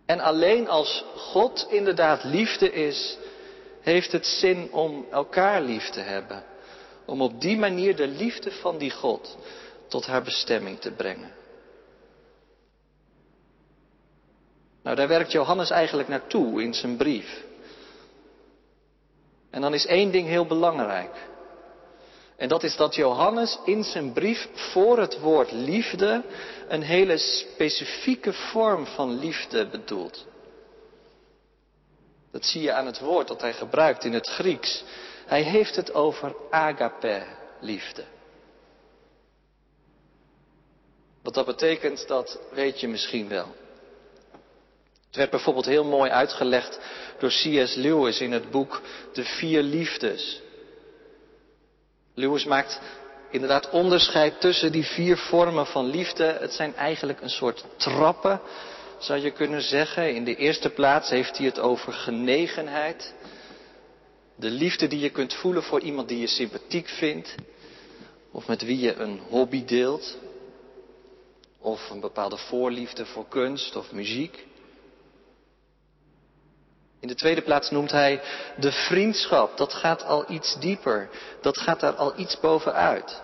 En 0.10 0.20
alleen 0.20 0.68
als 0.68 1.06
God 1.16 1.68
inderdaad 1.70 2.24
liefde 2.24 2.72
is, 2.72 3.18
heeft 3.82 4.12
het 4.12 4.26
zin 4.26 4.72
om 4.72 5.06
elkaar 5.12 5.62
lief 5.62 5.90
te 5.90 6.00
hebben. 6.00 6.44
Om 7.06 7.22
op 7.22 7.42
die 7.42 7.58
manier 7.58 7.96
de 7.96 8.08
liefde 8.08 8.52
van 8.52 8.78
die 8.78 8.92
God 8.92 9.38
tot 9.88 10.06
haar 10.06 10.24
bestemming 10.24 10.80
te 10.80 10.92
brengen. 10.92 11.32
Nou, 14.84 14.96
daar 14.96 15.08
werkt 15.08 15.32
Johannes 15.32 15.70
eigenlijk 15.70 16.08
naartoe 16.10 16.64
in 16.64 16.74
zijn 16.74 16.98
brief. 16.98 17.44
En 19.50 19.62
dan 19.62 19.74
is 19.74 19.86
één 19.86 20.12
ding 20.12 20.28
heel 20.28 20.46
belangrijk. 20.46 21.16
En 22.40 22.48
dat 22.48 22.64
is 22.64 22.76
dat 22.76 22.96
Johannes 22.96 23.60
in 23.66 23.84
zijn 23.84 24.14
brief 24.14 24.48
voor 24.54 25.00
het 25.00 25.20
woord 25.20 25.52
liefde 25.52 26.24
een 26.68 26.82
hele 26.82 27.18
specifieke 27.18 28.34
vorm 28.34 28.86
van 28.86 29.20
liefde 29.20 29.68
bedoelt. 29.68 30.26
Dat 32.32 32.46
zie 32.46 32.62
je 32.62 32.74
aan 32.74 32.86
het 32.86 33.00
woord 33.00 33.28
dat 33.28 33.42
hij 33.42 33.54
gebruikt 33.54 34.04
in 34.04 34.14
het 34.14 34.28
Grieks. 34.28 34.84
Hij 35.26 35.42
heeft 35.42 35.76
het 35.76 35.94
over 35.94 36.36
agape 36.50 37.24
liefde. 37.60 38.04
Wat 41.24 41.34
dat 41.34 41.46
betekent, 41.46 42.08
dat 42.08 42.40
weet 42.52 42.80
je 42.80 42.88
misschien 42.88 43.28
wel. 43.28 43.56
Het 45.08 45.16
werd 45.16 45.30
bijvoorbeeld 45.30 45.66
heel 45.66 45.86
mooi 45.86 46.12
uitgelegd 46.12 46.80
door 47.18 47.30
C.S. 47.30 47.76
Lewis 47.76 48.22
in 48.22 48.32
het 48.32 48.52
boek 48.52 48.82
De 49.14 49.24
Vier 49.24 49.62
Liefdes. 49.62 50.42
Lewis 52.20 52.46
maakt 52.46 52.82
inderdaad 53.30 53.70
onderscheid 53.70 54.42
tussen 54.42 54.72
die 54.72 54.86
vier 54.86 55.18
vormen 55.18 55.66
van 55.66 55.86
liefde. 55.86 56.24
Het 56.24 56.54
zijn 56.54 56.76
eigenlijk 56.76 57.22
een 57.22 57.30
soort 57.30 57.66
trappen, 57.78 58.42
zou 58.98 59.20
je 59.20 59.32
kunnen 59.32 59.62
zeggen. 59.62 60.16
In 60.16 60.24
de 60.24 60.36
eerste 60.36 60.70
plaats 60.70 61.10
heeft 61.10 61.38
hij 61.38 61.46
het 61.46 61.60
over 61.60 61.94
genegenheid. 61.94 63.14
De 64.36 64.50
liefde 64.50 64.88
die 64.88 65.00
je 65.00 65.10
kunt 65.10 65.34
voelen 65.34 65.64
voor 65.64 65.80
iemand 65.80 66.08
die 66.08 66.20
je 66.20 66.28
sympathiek 66.28 66.88
vindt. 66.88 67.36
Of 68.32 68.48
met 68.48 68.62
wie 68.62 68.80
je 68.80 68.94
een 68.96 69.20
hobby 69.30 69.66
deelt. 69.66 70.18
Of 71.60 71.90
een 71.90 72.00
bepaalde 72.00 72.38
voorliefde 72.38 73.06
voor 73.06 73.28
kunst 73.28 73.76
of 73.76 73.92
muziek. 73.92 74.48
In 77.00 77.08
de 77.08 77.16
tweede 77.16 77.42
plaats 77.42 77.72
noemt 77.72 77.92
hij 77.92 78.22
de 78.58 78.72
vriendschap. 78.72 79.58
Dat 79.58 79.74
gaat 79.74 80.04
al 80.04 80.32
iets 80.32 80.60
dieper. 80.60 81.10
Dat 81.42 81.58
gaat 81.58 81.80
daar 81.80 81.96
al 81.96 82.20
iets 82.20 82.40
bovenuit. 82.40 83.22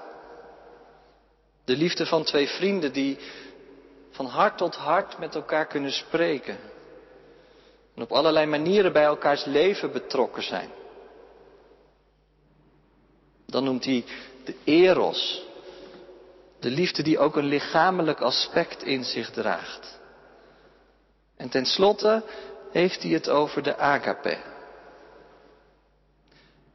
De 1.65 1.77
liefde 1.77 2.05
van 2.05 2.23
twee 2.23 2.47
vrienden 2.47 2.93
die 2.93 3.17
van 4.11 4.25
hart 4.25 4.57
tot 4.57 4.75
hart 4.75 5.17
met 5.17 5.35
elkaar 5.35 5.65
kunnen 5.65 5.91
spreken. 5.91 6.57
En 7.95 8.01
op 8.01 8.11
allerlei 8.11 8.45
manieren 8.45 8.93
bij 8.93 9.03
elkaars 9.03 9.45
leven 9.45 9.91
betrokken 9.91 10.43
zijn. 10.43 10.69
Dan 13.45 13.63
noemt 13.63 13.85
hij 13.85 14.05
de 14.43 14.55
eros. 14.63 15.43
De 16.59 16.69
liefde 16.69 17.03
die 17.03 17.19
ook 17.19 17.35
een 17.35 17.45
lichamelijk 17.45 18.19
aspect 18.19 18.83
in 18.83 19.03
zich 19.03 19.31
draagt. 19.31 19.99
En 21.37 21.49
tenslotte 21.49 22.23
heeft 22.75 23.01
hij 23.01 23.11
het 23.11 23.29
over 23.29 23.63
de 23.63 23.77
agape. 23.77 24.37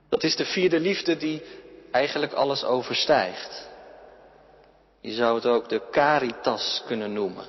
Dat 0.08 0.22
is 0.22 0.36
de 0.36 0.44
vierde 0.44 0.80
liefde 0.80 1.16
die 1.16 1.42
eigenlijk 1.90 2.32
alles 2.32 2.64
overstijgt. 2.64 3.68
Je 5.00 5.12
zou 5.12 5.34
het 5.34 5.46
ook 5.46 5.68
de 5.68 5.82
caritas 5.90 6.82
kunnen 6.86 7.12
noemen. 7.12 7.44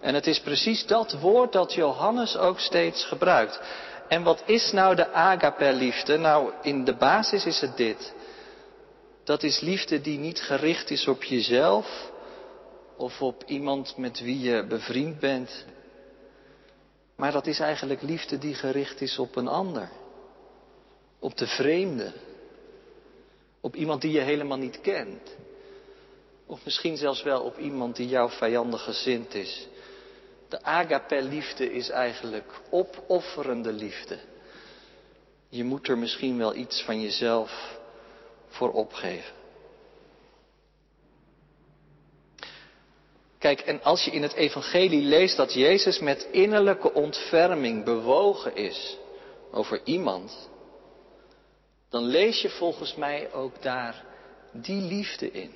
En 0.00 0.14
het 0.14 0.26
is 0.26 0.40
precies 0.40 0.86
dat 0.86 1.12
woord 1.12 1.52
dat 1.52 1.74
Johannes 1.74 2.36
ook 2.36 2.60
steeds 2.60 3.04
gebruikt. 3.04 3.60
En 4.08 4.22
wat 4.22 4.42
is 4.46 4.72
nou 4.72 4.94
de 4.94 5.12
agape-liefde? 5.12 6.16
Nou, 6.16 6.52
in 6.62 6.84
de 6.84 6.96
basis 6.96 7.44
is 7.46 7.60
het 7.60 7.76
dit. 7.76 8.14
Dat 9.24 9.42
is 9.42 9.60
liefde 9.60 10.00
die 10.00 10.18
niet 10.18 10.40
gericht 10.40 10.90
is 10.90 11.08
op 11.08 11.24
jezelf 11.24 12.10
of 12.96 13.22
op 13.22 13.42
iemand 13.46 13.96
met 13.96 14.20
wie 14.20 14.40
je 14.40 14.66
bevriend 14.66 15.18
bent. 15.20 15.64
Maar 17.16 17.32
dat 17.32 17.46
is 17.46 17.60
eigenlijk 17.60 18.02
liefde 18.02 18.38
die 18.38 18.54
gericht 18.54 19.00
is 19.00 19.18
op 19.18 19.36
een 19.36 19.48
ander. 19.48 19.90
Op 21.18 21.36
de 21.36 21.46
vreemde. 21.46 22.12
Op 23.60 23.76
iemand 23.76 24.00
die 24.00 24.12
je 24.12 24.20
helemaal 24.20 24.58
niet 24.58 24.80
kent. 24.80 25.36
Of 26.46 26.64
misschien 26.64 26.96
zelfs 26.96 27.22
wel 27.22 27.42
op 27.42 27.58
iemand 27.58 27.96
die 27.96 28.08
jou 28.08 28.30
vijandig 28.30 28.82
gezind 28.82 29.34
is. 29.34 29.68
De 30.48 30.62
agape-liefde 30.62 31.72
is 31.72 31.88
eigenlijk 31.88 32.60
opofferende 32.70 33.72
liefde. 33.72 34.18
Je 35.48 35.64
moet 35.64 35.88
er 35.88 35.98
misschien 35.98 36.38
wel 36.38 36.54
iets 36.54 36.82
van 36.82 37.00
jezelf 37.00 37.78
voor 38.48 38.72
opgeven. 38.72 39.43
Kijk, 43.44 43.60
en 43.60 43.82
als 43.82 44.04
je 44.04 44.10
in 44.10 44.22
het 44.22 44.32
evangelie 44.32 45.02
leest 45.02 45.36
dat 45.36 45.52
Jezus 45.52 45.98
met 45.98 46.28
innerlijke 46.30 46.92
ontferming 46.92 47.84
bewogen 47.84 48.56
is 48.56 48.98
over 49.50 49.80
iemand, 49.84 50.48
dan 51.90 52.04
lees 52.04 52.42
je 52.42 52.48
volgens 52.48 52.94
mij 52.94 53.32
ook 53.32 53.62
daar 53.62 54.04
die 54.52 54.80
liefde 54.80 55.30
in. 55.30 55.54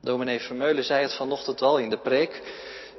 Dominee 0.00 0.40
Vermeulen 0.40 0.84
zei 0.84 1.02
het 1.02 1.14
vanochtend 1.14 1.62
al 1.62 1.78
in 1.78 1.90
de 1.90 1.98
preek. 1.98 2.42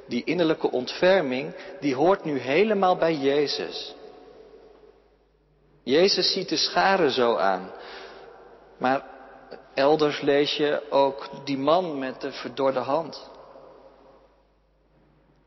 Die 0.08 0.24
innerlijke 0.24 0.70
ontferming, 0.70 1.54
die 1.80 1.94
hoort 1.94 2.24
nu 2.24 2.38
helemaal 2.38 2.96
bij 2.96 3.14
Jezus. 3.14 3.94
Jezus 5.82 6.32
ziet 6.32 6.48
de 6.48 6.56
scharen 6.56 7.10
zo 7.10 7.36
aan. 7.36 7.70
Maar 8.78 9.10
elders 9.74 10.20
lees 10.20 10.56
je 10.56 10.82
ook 10.90 11.28
die 11.44 11.58
man 11.58 11.98
met 11.98 12.20
de 12.20 12.32
verdorde 12.32 12.80
hand. 12.80 13.30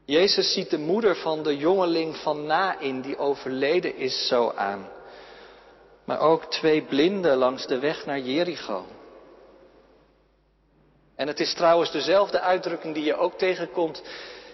Jezus 0.05 0.53
ziet 0.53 0.69
de 0.69 0.77
moeder 0.77 1.15
van 1.15 1.43
de 1.43 1.57
jongeling 1.57 2.15
van 2.15 2.45
Nain 2.45 3.01
die 3.01 3.17
overleden 3.17 3.97
is 3.97 4.27
zo 4.27 4.51
aan. 4.55 4.87
Maar 6.05 6.19
ook 6.19 6.45
twee 6.45 6.81
blinden 6.81 7.37
langs 7.37 7.67
de 7.67 7.79
weg 7.79 8.05
naar 8.05 8.19
Jericho. 8.19 8.85
En 11.15 11.27
het 11.27 11.39
is 11.39 11.53
trouwens 11.53 11.91
dezelfde 11.91 12.39
uitdrukking 12.39 12.93
die 12.93 13.03
je 13.03 13.17
ook 13.17 13.37
tegenkomt 13.37 14.03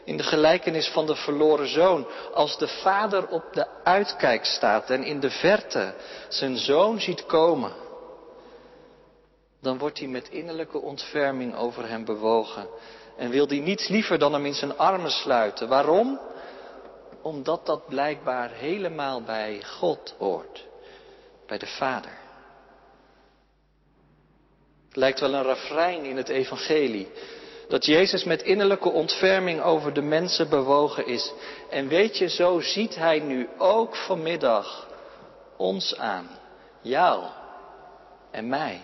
in 0.03 0.17
de 0.17 0.23
gelijkenis 0.23 0.87
van 0.87 1.05
de 1.05 1.15
verloren 1.15 1.67
zoon. 1.67 2.07
Als 2.33 2.57
de 2.57 2.67
vader 2.67 3.27
op 3.27 3.43
de 3.53 3.67
uitkijk 3.83 4.45
staat 4.45 4.89
en 4.89 5.03
in 5.03 5.19
de 5.19 5.29
verte 5.29 5.93
zijn 6.29 6.57
zoon 6.57 6.99
ziet 6.99 7.25
komen, 7.25 7.71
dan 9.61 9.77
wordt 9.77 9.99
hij 9.99 10.07
met 10.07 10.29
innerlijke 10.29 10.81
ontferming 10.81 11.55
over 11.55 11.87
hem 11.87 12.05
bewogen. 12.05 12.67
En 13.17 13.29
wil 13.29 13.47
hij 13.47 13.59
niets 13.59 13.87
liever 13.87 14.19
dan 14.19 14.33
hem 14.33 14.45
in 14.45 14.53
zijn 14.53 14.77
armen 14.77 15.11
sluiten. 15.11 15.67
Waarom? 15.67 16.19
Omdat 17.21 17.65
dat 17.65 17.87
blijkbaar 17.87 18.49
helemaal 18.49 19.21
bij 19.21 19.63
God 19.63 20.15
hoort. 20.17 20.65
Bij 21.47 21.57
de 21.57 21.67
Vader. 21.67 22.19
Het 24.87 24.95
lijkt 24.95 25.19
wel 25.19 25.33
een 25.33 25.43
refrein 25.43 26.03
in 26.03 26.17
het 26.17 26.29
evangelie. 26.29 27.07
Dat 27.67 27.85
Jezus 27.85 28.23
met 28.23 28.41
innerlijke 28.41 28.89
ontferming 28.89 29.61
over 29.61 29.93
de 29.93 30.01
mensen 30.01 30.49
bewogen 30.49 31.07
is. 31.07 31.33
En 31.69 31.87
weet 31.87 32.17
je, 32.17 32.29
zo 32.29 32.59
ziet 32.59 32.95
Hij 32.95 33.19
nu 33.19 33.49
ook 33.57 33.95
vanmiddag 33.95 34.87
ons 35.57 35.97
aan. 35.97 36.29
Jou 36.81 37.23
en 38.31 38.47
mij. 38.47 38.81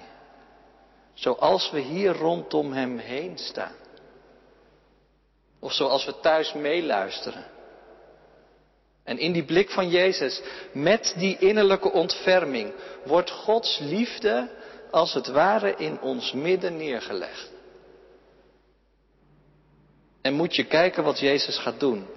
Zoals 1.18 1.72
we 1.72 1.80
hier 1.80 2.16
rondom 2.16 2.74
Hem 2.74 2.98
heen 2.98 3.38
staan. 3.38 3.76
Of 5.60 5.74
zoals 5.74 6.06
we 6.06 6.20
thuis 6.20 6.54
meeluisteren. 6.54 7.46
En 9.04 9.18
in 9.18 9.32
die 9.32 9.44
blik 9.44 9.70
van 9.70 9.90
Jezus, 9.90 10.42
met 10.72 11.14
die 11.18 11.38
innerlijke 11.38 11.92
ontferming, 11.92 12.74
wordt 13.06 13.32
Gods 13.32 13.80
liefde 13.80 14.50
als 14.92 15.14
het 15.14 15.28
ware 15.28 15.76
in 15.78 16.02
ons 16.02 16.32
midden 16.32 16.78
neergelegd. 16.78 17.52
En 20.22 20.34
moet 20.34 20.56
je 20.56 20.64
kijken 20.64 21.04
wat 21.04 21.20
Jezus 21.20 21.58
gaat 21.58 21.80
doen. 21.80 22.08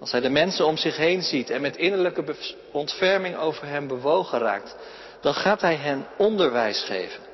Als 0.00 0.12
hij 0.12 0.20
de 0.20 0.30
mensen 0.30 0.66
om 0.66 0.76
zich 0.76 0.96
heen 0.96 1.22
ziet 1.22 1.50
en 1.50 1.60
met 1.60 1.76
innerlijke 1.76 2.34
ontferming 2.72 3.36
over 3.36 3.66
hem 3.66 3.86
bewogen 3.86 4.38
raakt, 4.38 4.76
dan 5.20 5.34
gaat 5.34 5.60
hij 5.60 5.76
hen 5.76 6.06
onderwijs 6.16 6.82
geven. 6.82 7.32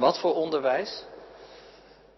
Wat 0.00 0.18
voor 0.18 0.34
onderwijs? 0.34 1.04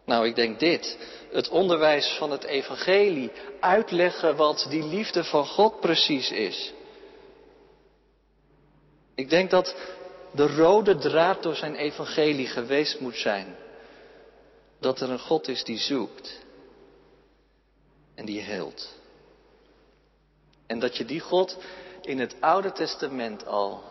Nou, 0.05 0.27
ik 0.27 0.35
denk 0.35 0.59
dit. 0.61 0.99
Het 1.31 1.49
onderwijs 1.49 2.17
van 2.19 2.31
het 2.31 2.45
evangelie. 2.45 3.33
Uitleggen 3.61 4.37
wat 4.37 4.67
die 4.69 4.83
liefde 4.83 5.25
van 5.25 5.47
God 5.47 5.81
precies 5.81 6.31
is. 6.31 6.73
Ik 9.15 9.31
denk 9.31 9.51
dat 9.51 9.77
de 10.33 10.47
rode 10.47 10.99
draad 10.99 11.43
door 11.43 11.55
zijn 11.55 11.75
evangelie 11.75 12.47
geweest 12.47 13.01
moet 13.01 13.17
zijn. 13.17 13.57
Dat 14.81 15.01
er 15.01 15.11
een 15.11 15.19
God 15.19 15.49
is 15.49 15.65
die 15.65 15.79
zoekt 15.79 16.41
en 18.15 18.25
die 18.25 18.41
heelt. 18.41 18.95
En 20.67 20.79
dat 20.79 20.97
je 20.97 21.05
die 21.05 21.21
God 21.21 21.57
in 22.01 22.19
het 22.19 22.35
Oude 22.41 22.73
Testament 22.73 23.47
al 23.47 23.83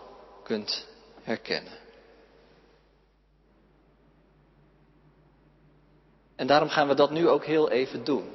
kunt 0.44 0.88
herkennen. 1.24 1.81
En 6.42 6.48
daarom 6.48 6.70
gaan 6.70 6.88
we 6.88 6.94
dat 6.94 7.12
nu 7.12 7.30
ook 7.30 7.46
heel 7.46 7.70
even 7.70 8.04
doen. 8.04 8.30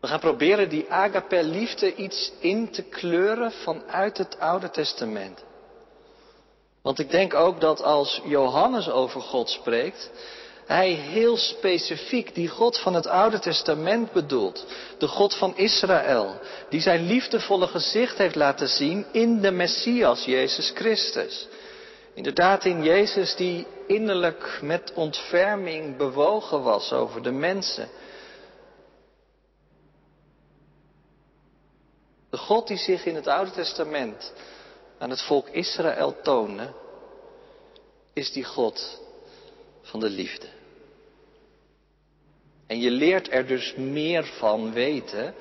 We 0.00 0.06
gaan 0.06 0.20
proberen 0.20 0.68
die 0.68 0.90
agape 0.90 1.42
liefde 1.42 1.94
iets 1.94 2.32
in 2.38 2.70
te 2.70 2.82
kleuren 2.82 3.52
vanuit 3.52 4.18
het 4.18 4.38
Oude 4.38 4.70
Testament. 4.70 5.44
Want 6.82 6.98
ik 6.98 7.10
denk 7.10 7.34
ook 7.34 7.60
dat 7.60 7.82
als 7.82 8.20
Johannes 8.24 8.90
over 8.90 9.20
God 9.20 9.50
spreekt, 9.50 10.10
hij 10.66 10.90
heel 10.90 11.36
specifiek 11.36 12.34
die 12.34 12.48
God 12.48 12.78
van 12.78 12.94
het 12.94 13.06
Oude 13.06 13.38
Testament 13.38 14.12
bedoelt. 14.12 14.66
De 14.98 15.08
God 15.08 15.34
van 15.34 15.56
Israël, 15.56 16.40
die 16.68 16.80
zijn 16.80 17.06
liefdevolle 17.06 17.66
gezicht 17.66 18.18
heeft 18.18 18.34
laten 18.34 18.68
zien 18.68 19.06
in 19.12 19.40
de 19.40 19.50
Messias, 19.50 20.24
Jezus 20.24 20.70
Christus. 20.74 21.48
Inderdaad 22.18 22.64
in 22.64 22.82
Jezus 22.82 23.36
die 23.36 23.66
innerlijk 23.86 24.58
met 24.62 24.92
ontferming 24.94 25.96
bewogen 25.96 26.62
was 26.62 26.92
over 26.92 27.22
de 27.22 27.30
mensen. 27.30 27.88
De 32.30 32.36
God 32.36 32.66
die 32.66 32.76
zich 32.76 33.04
in 33.04 33.14
het 33.14 33.26
Oude 33.26 33.50
Testament 33.50 34.32
aan 34.98 35.10
het 35.10 35.22
volk 35.22 35.48
Israël 35.48 36.20
tonen, 36.22 36.74
is 38.12 38.32
die 38.32 38.44
God 38.44 39.00
van 39.82 40.00
de 40.00 40.10
liefde. 40.10 40.46
En 42.66 42.80
je 42.80 42.90
leert 42.90 43.32
er 43.32 43.46
dus 43.46 43.74
meer 43.74 44.24
van 44.24 44.72
weten 44.72 45.34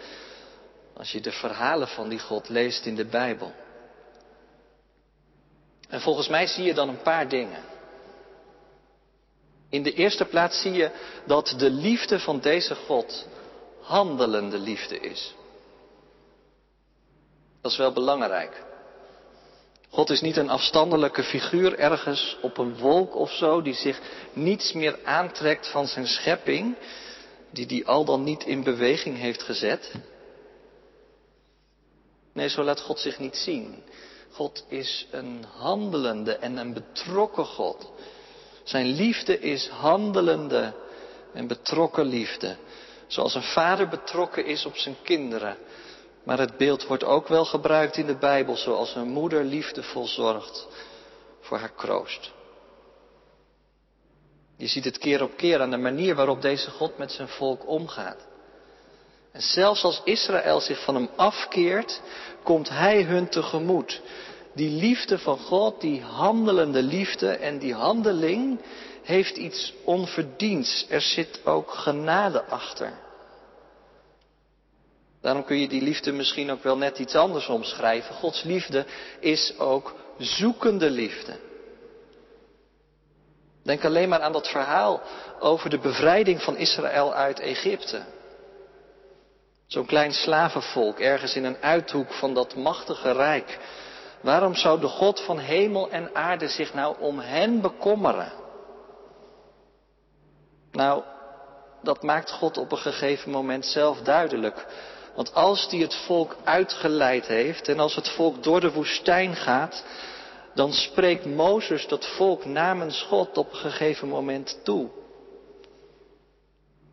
als 0.94 1.12
je 1.12 1.22
de 1.22 1.32
verhalen 1.32 1.88
van 1.88 2.10
die 2.10 2.20
God 2.20 2.50
leest 2.50 2.86
in 2.86 2.96
de 2.96 3.06
Bijbel. 3.06 3.54
En 5.88 6.02
volgens 6.02 6.28
mij 6.28 6.48
zie 6.48 6.64
je 6.64 6.74
dan 6.74 6.90
een 6.90 7.02
paar 7.02 7.30
dingen. 7.30 7.64
In 9.70 9.84
de 9.84 9.94
eerste 9.94 10.26
plaats 10.26 10.62
zie 10.62 10.72
je 10.72 10.92
dat 11.26 11.56
de 11.58 11.70
liefde 11.70 12.20
van 12.20 12.40
deze 12.40 12.76
God 12.76 13.28
handelende 13.82 14.58
liefde 14.58 15.00
is. 15.00 15.36
Dat 17.62 17.72
is 17.72 17.78
wel 17.78 17.92
belangrijk. 17.92 18.66
God 19.90 20.10
is 20.10 20.22
niet 20.22 20.38
een 20.38 20.50
afstandelijke 20.50 21.24
figuur 21.24 21.80
ergens 21.80 22.38
op 22.42 22.58
een 22.58 22.78
wolk 22.78 23.16
of 23.16 23.32
zo, 23.32 23.62
die 23.62 23.74
zich 23.74 24.02
niets 24.34 24.74
meer 24.74 25.00
aantrekt 25.04 25.68
van 25.68 25.88
zijn 25.88 26.08
schepping, 26.08 26.76
die 27.52 27.66
die 27.66 27.88
al 27.88 28.06
dan 28.06 28.24
niet 28.24 28.44
in 28.44 28.64
beweging 28.64 29.18
heeft 29.18 29.44
gezet. 29.44 29.92
Nee, 32.34 32.50
zo 32.50 32.64
laat 32.64 32.82
God 32.82 33.00
zich 33.00 33.20
niet 33.20 33.36
zien. 33.36 33.84
God 34.32 34.66
is 34.68 35.08
een 35.12 35.46
handelende 35.58 36.36
en 36.36 36.58
een 36.58 36.74
betrokken 36.74 37.46
God. 37.46 37.92
Zijn 38.64 38.86
liefde 38.86 39.40
is 39.40 39.68
handelende 39.68 40.74
en 41.34 41.48
betrokken 41.48 42.06
liefde. 42.06 42.56
Zoals 43.08 43.36
een 43.36 43.44
vader 43.44 43.88
betrokken 43.88 44.46
is 44.46 44.66
op 44.66 44.76
zijn 44.76 44.96
kinderen. 45.04 45.58
Maar 46.24 46.40
het 46.40 46.58
beeld 46.58 46.88
wordt 46.88 47.04
ook 47.04 47.28
wel 47.28 47.46
gebruikt 47.46 47.98
in 47.98 48.06
de 48.06 48.18
Bijbel 48.18 48.56
zoals 48.56 48.96
een 48.96 49.08
moeder 49.08 49.44
liefdevol 49.44 50.08
zorgt 50.08 50.68
voor 51.42 51.58
haar 51.58 51.74
kroost. 51.76 52.32
Je 54.58 54.68
ziet 54.68 54.86
het 54.86 54.98
keer 54.98 55.24
op 55.24 55.38
keer 55.38 55.62
aan 55.62 55.72
de 55.72 55.78
manier 55.78 56.16
waarop 56.16 56.42
deze 56.42 56.72
God 56.72 56.98
met 56.98 57.12
zijn 57.12 57.28
volk 57.28 57.68
omgaat. 57.68 58.27
En 59.38 59.44
zelfs 59.44 59.84
als 59.84 60.02
Israël 60.04 60.60
zich 60.62 60.84
van 60.84 60.96
hem 60.96 61.10
afkeert, 61.16 62.02
komt 62.44 62.70
hij 62.70 63.02
hun 63.02 63.30
tegemoet. 63.30 64.02
Die 64.54 64.70
liefde 64.70 65.20
van 65.20 65.38
God, 65.38 65.82
die 65.82 66.02
handelende 66.02 66.82
liefde 66.82 67.30
en 67.30 67.58
die 67.58 67.74
handeling 67.74 68.60
heeft 69.04 69.38
iets 69.38 69.74
onverdiends. 69.84 70.86
Er 70.90 71.02
zit 71.02 71.46
ook 71.46 71.72
genade 71.72 72.44
achter. 72.44 72.94
Daarom 75.22 75.44
kun 75.44 75.58
je 75.58 75.68
die 75.68 75.82
liefde 75.82 76.12
misschien 76.12 76.52
ook 76.52 76.64
wel 76.64 76.78
net 76.78 77.00
iets 77.00 77.16
anders 77.16 77.48
omschrijven. 77.48 78.16
Gods 78.16 78.44
liefde 78.44 78.86
is 79.20 79.60
ook 79.60 79.96
zoekende 80.18 80.90
liefde. 80.90 81.40
Denk 83.64 83.86
alleen 83.86 84.10
maar 84.10 84.22
aan 84.22 84.32
dat 84.32 84.48
verhaal 84.48 85.02
over 85.40 85.70
de 85.70 85.80
bevrijding 85.80 86.42
van 86.42 86.58
Israël 86.58 87.14
uit 87.14 87.40
Egypte. 87.40 88.16
Zo'n 89.68 89.86
klein 89.86 90.14
slavenvolk 90.14 91.00
ergens 91.00 91.36
in 91.36 91.44
een 91.44 91.62
uithoek 91.62 92.14
van 92.14 92.34
dat 92.34 92.56
machtige 92.56 93.12
rijk 93.12 93.60
Waarom 94.22 94.56
zou 94.56 94.80
de 94.80 94.88
God 94.88 95.22
van 95.22 95.40
hemel 95.40 95.90
en 95.90 96.16
aarde 96.16 96.48
zich 96.48 96.74
nou 96.74 96.96
om 97.00 97.20
hen 97.20 97.62
bekommeren? 97.62 98.32
Nou, 100.72 101.04
dat 101.82 102.04
maakt 102.04 102.32
God 102.32 102.58
op 102.58 102.72
een 102.72 102.78
gegeven 102.78 103.32
moment 103.32 103.66
zelf 103.66 104.00
duidelijk. 104.00 104.66
Want 105.16 105.34
als 105.34 105.68
hij 105.70 105.80
het 105.80 105.96
volk 105.96 106.36
uitgeleid 106.44 107.28
heeft 107.28 107.68
en 107.68 107.80
als 107.80 107.96
het 107.96 108.10
volk 108.10 108.44
door 108.44 108.60
de 108.60 108.72
woestijn 108.72 109.36
gaat, 109.36 109.84
dan 110.54 110.74
spreekt 110.74 111.26
Mozes 111.26 111.88
dat 111.88 112.06
volk 112.06 112.46
namens 112.46 113.02
God 113.02 113.38
op 113.38 113.52
een 113.52 113.60
gegeven 113.60 114.08
moment 114.08 114.60
toe. 114.64 114.90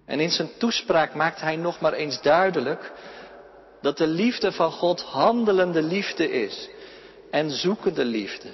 En 0.07 0.21
in 0.21 0.31
zijn 0.31 0.51
toespraak 0.59 1.15
maakt 1.15 1.41
hij 1.41 1.57
nog 1.57 1.81
maar 1.81 1.93
eens 1.93 2.23
duidelijk 2.23 2.93
dat 3.81 3.97
de 3.97 4.07
liefde 4.07 4.53
van 4.53 4.73
God 4.73 5.03
handelende 5.03 5.83
liefde 5.83 6.31
is 6.31 6.69
en 7.31 7.51
zoekende 7.51 8.05
liefde. 8.05 8.49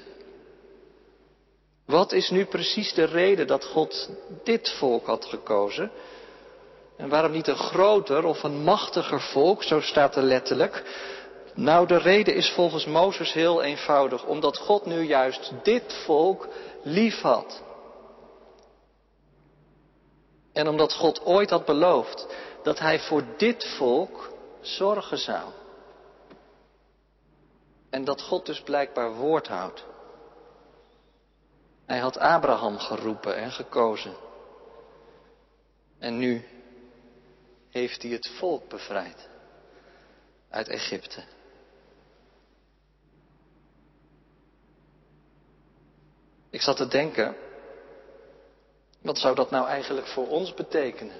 Wat 1.86 2.12
is 2.12 2.30
nu 2.30 2.44
precies 2.44 2.94
de 2.94 3.04
reden 3.04 3.46
dat 3.46 3.64
God 3.64 4.10
dit 4.44 4.70
volk 4.70 5.06
had 5.06 5.24
gekozen? 5.24 5.90
En 6.96 7.08
waarom 7.08 7.32
niet 7.32 7.48
een 7.48 7.56
groter 7.56 8.24
of 8.24 8.42
een 8.42 8.62
machtiger 8.62 9.20
volk, 9.20 9.62
zo 9.62 9.80
staat 9.80 10.16
er 10.16 10.22
letterlijk. 10.22 10.82
Nou, 11.54 11.86
de 11.86 11.96
reden 11.96 12.34
is 12.34 12.50
volgens 12.50 12.86
Mozes 12.86 13.32
heel 13.32 13.62
eenvoudig, 13.62 14.24
omdat 14.24 14.56
God 14.56 14.86
nu 14.86 15.00
juist 15.00 15.52
dit 15.62 15.94
volk 16.04 16.48
lief 16.82 17.20
had. 17.20 17.62
En 20.61 20.68
omdat 20.68 20.92
God 20.92 21.25
ooit 21.25 21.51
had 21.51 21.64
beloofd 21.64 22.27
dat 22.62 22.79
hij 22.79 23.01
voor 23.01 23.25
dit 23.37 23.64
volk 23.77 24.33
zorgen 24.61 25.18
zou. 25.18 25.53
En 27.90 28.05
dat 28.05 28.23
God 28.23 28.46
dus 28.46 28.62
blijkbaar 28.62 29.14
woord 29.14 29.49
houdt. 29.49 29.85
Hij 31.87 31.99
had 31.99 32.18
Abraham 32.18 32.79
geroepen 32.79 33.37
en 33.37 33.51
gekozen. 33.51 34.14
En 35.99 36.18
nu 36.18 36.44
heeft 37.70 38.03
hij 38.03 38.11
het 38.11 38.31
volk 38.38 38.68
bevrijd 38.68 39.29
uit 40.51 40.68
Egypte. 40.68 41.23
Ik 46.51 46.61
zat 46.61 46.77
te 46.77 46.88
denken, 46.88 47.37
wat 49.02 49.18
zou 49.18 49.34
dat 49.34 49.50
nou 49.50 49.66
eigenlijk 49.66 50.06
voor 50.06 50.28
ons 50.28 50.54
betekenen? 50.54 51.14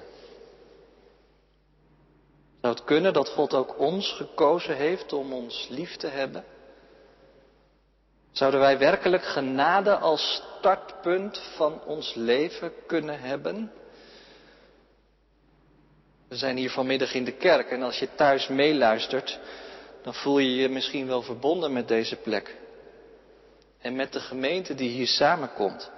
Zou 2.61 2.75
het 2.75 2.85
kunnen 2.85 3.13
dat 3.13 3.29
God 3.29 3.55
ook 3.55 3.79
ons 3.79 4.13
gekozen 4.13 4.77
heeft 4.77 5.13
om 5.13 5.33
ons 5.33 5.69
lief 5.71 5.97
te 5.97 6.07
hebben? 6.07 6.45
Zouden 8.33 8.61
wij 8.61 8.79
werkelijk 8.79 9.25
genade 9.25 9.97
als 9.97 10.43
startpunt 10.59 11.39
van 11.57 11.85
ons 11.85 12.15
leven 12.15 12.73
kunnen 12.87 13.21
hebben? 13.21 13.73
We 16.29 16.37
zijn 16.37 16.57
hier 16.57 16.71
vanmiddag 16.71 17.15
in 17.15 17.25
de 17.25 17.37
kerk 17.37 17.71
en 17.71 17.83
als 17.83 17.99
je 17.99 18.15
thuis 18.15 18.49
meeluistert, 18.49 19.39
dan 20.03 20.15
voel 20.15 20.39
je 20.39 20.55
je 20.55 20.69
misschien 20.69 21.07
wel 21.07 21.23
verbonden 21.23 21.73
met 21.73 21.89
deze 21.89 22.17
plek. 22.17 22.57
En 23.79 23.97
met 23.97 24.13
de 24.13 24.21
gemeente 24.21 24.75
die 24.75 24.91
hier 24.91 25.07
samenkomt. 25.07 25.91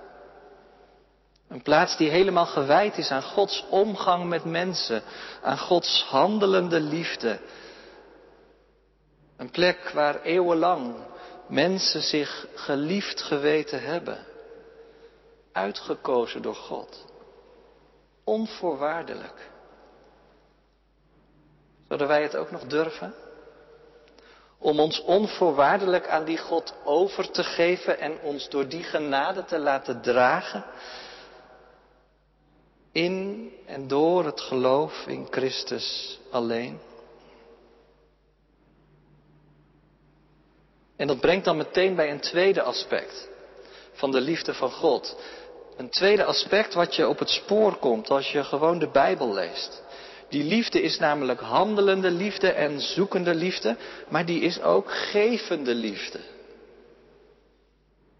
Een 1.52 1.62
plaats 1.62 1.96
die 1.96 2.10
helemaal 2.10 2.46
gewijd 2.46 2.98
is 2.98 3.10
aan 3.10 3.22
Gods 3.22 3.64
omgang 3.68 4.24
met 4.24 4.44
mensen, 4.44 5.02
aan 5.42 5.58
Gods 5.58 6.04
handelende 6.08 6.80
liefde. 6.80 7.38
Een 9.36 9.50
plek 9.50 9.90
waar 9.94 10.22
eeuwenlang 10.22 10.94
mensen 11.48 12.02
zich 12.02 12.46
geliefd 12.54 13.22
geweten 13.22 13.82
hebben. 13.82 14.18
Uitgekozen 15.52 16.42
door 16.42 16.54
God. 16.54 17.04
Onvoorwaardelijk. 18.24 19.50
Zouden 21.86 22.08
wij 22.08 22.22
het 22.22 22.36
ook 22.36 22.50
nog 22.50 22.64
durven? 22.64 23.14
Om 24.58 24.80
ons 24.80 25.02
onvoorwaardelijk 25.02 26.08
aan 26.08 26.24
die 26.24 26.38
God 26.38 26.74
over 26.84 27.30
te 27.30 27.44
geven 27.44 27.98
en 27.98 28.20
ons 28.20 28.48
door 28.48 28.68
die 28.68 28.82
genade 28.82 29.44
te 29.44 29.58
laten 29.58 30.00
dragen. 30.00 30.64
In 32.92 33.50
en 33.66 33.88
door 33.88 34.24
het 34.24 34.40
geloof 34.40 35.06
in 35.06 35.26
Christus 35.30 36.18
alleen. 36.30 36.78
En 40.96 41.06
dat 41.06 41.20
brengt 41.20 41.44
dan 41.44 41.56
meteen 41.56 41.94
bij 41.94 42.10
een 42.10 42.20
tweede 42.20 42.62
aspect 42.62 43.28
van 43.92 44.10
de 44.10 44.20
liefde 44.20 44.54
van 44.54 44.70
God. 44.70 45.16
Een 45.76 45.90
tweede 45.90 46.24
aspect 46.24 46.74
wat 46.74 46.96
je 46.96 47.08
op 47.08 47.18
het 47.18 47.30
spoor 47.30 47.76
komt 47.76 48.10
als 48.10 48.32
je 48.32 48.44
gewoon 48.44 48.78
de 48.78 48.88
Bijbel 48.88 49.32
leest. 49.34 49.82
Die 50.28 50.44
liefde 50.44 50.82
is 50.82 50.98
namelijk 50.98 51.40
handelende 51.40 52.10
liefde 52.10 52.50
en 52.50 52.80
zoekende 52.80 53.34
liefde, 53.34 53.76
maar 54.08 54.26
die 54.26 54.40
is 54.40 54.60
ook 54.60 54.90
gevende 54.90 55.74
liefde. 55.74 56.18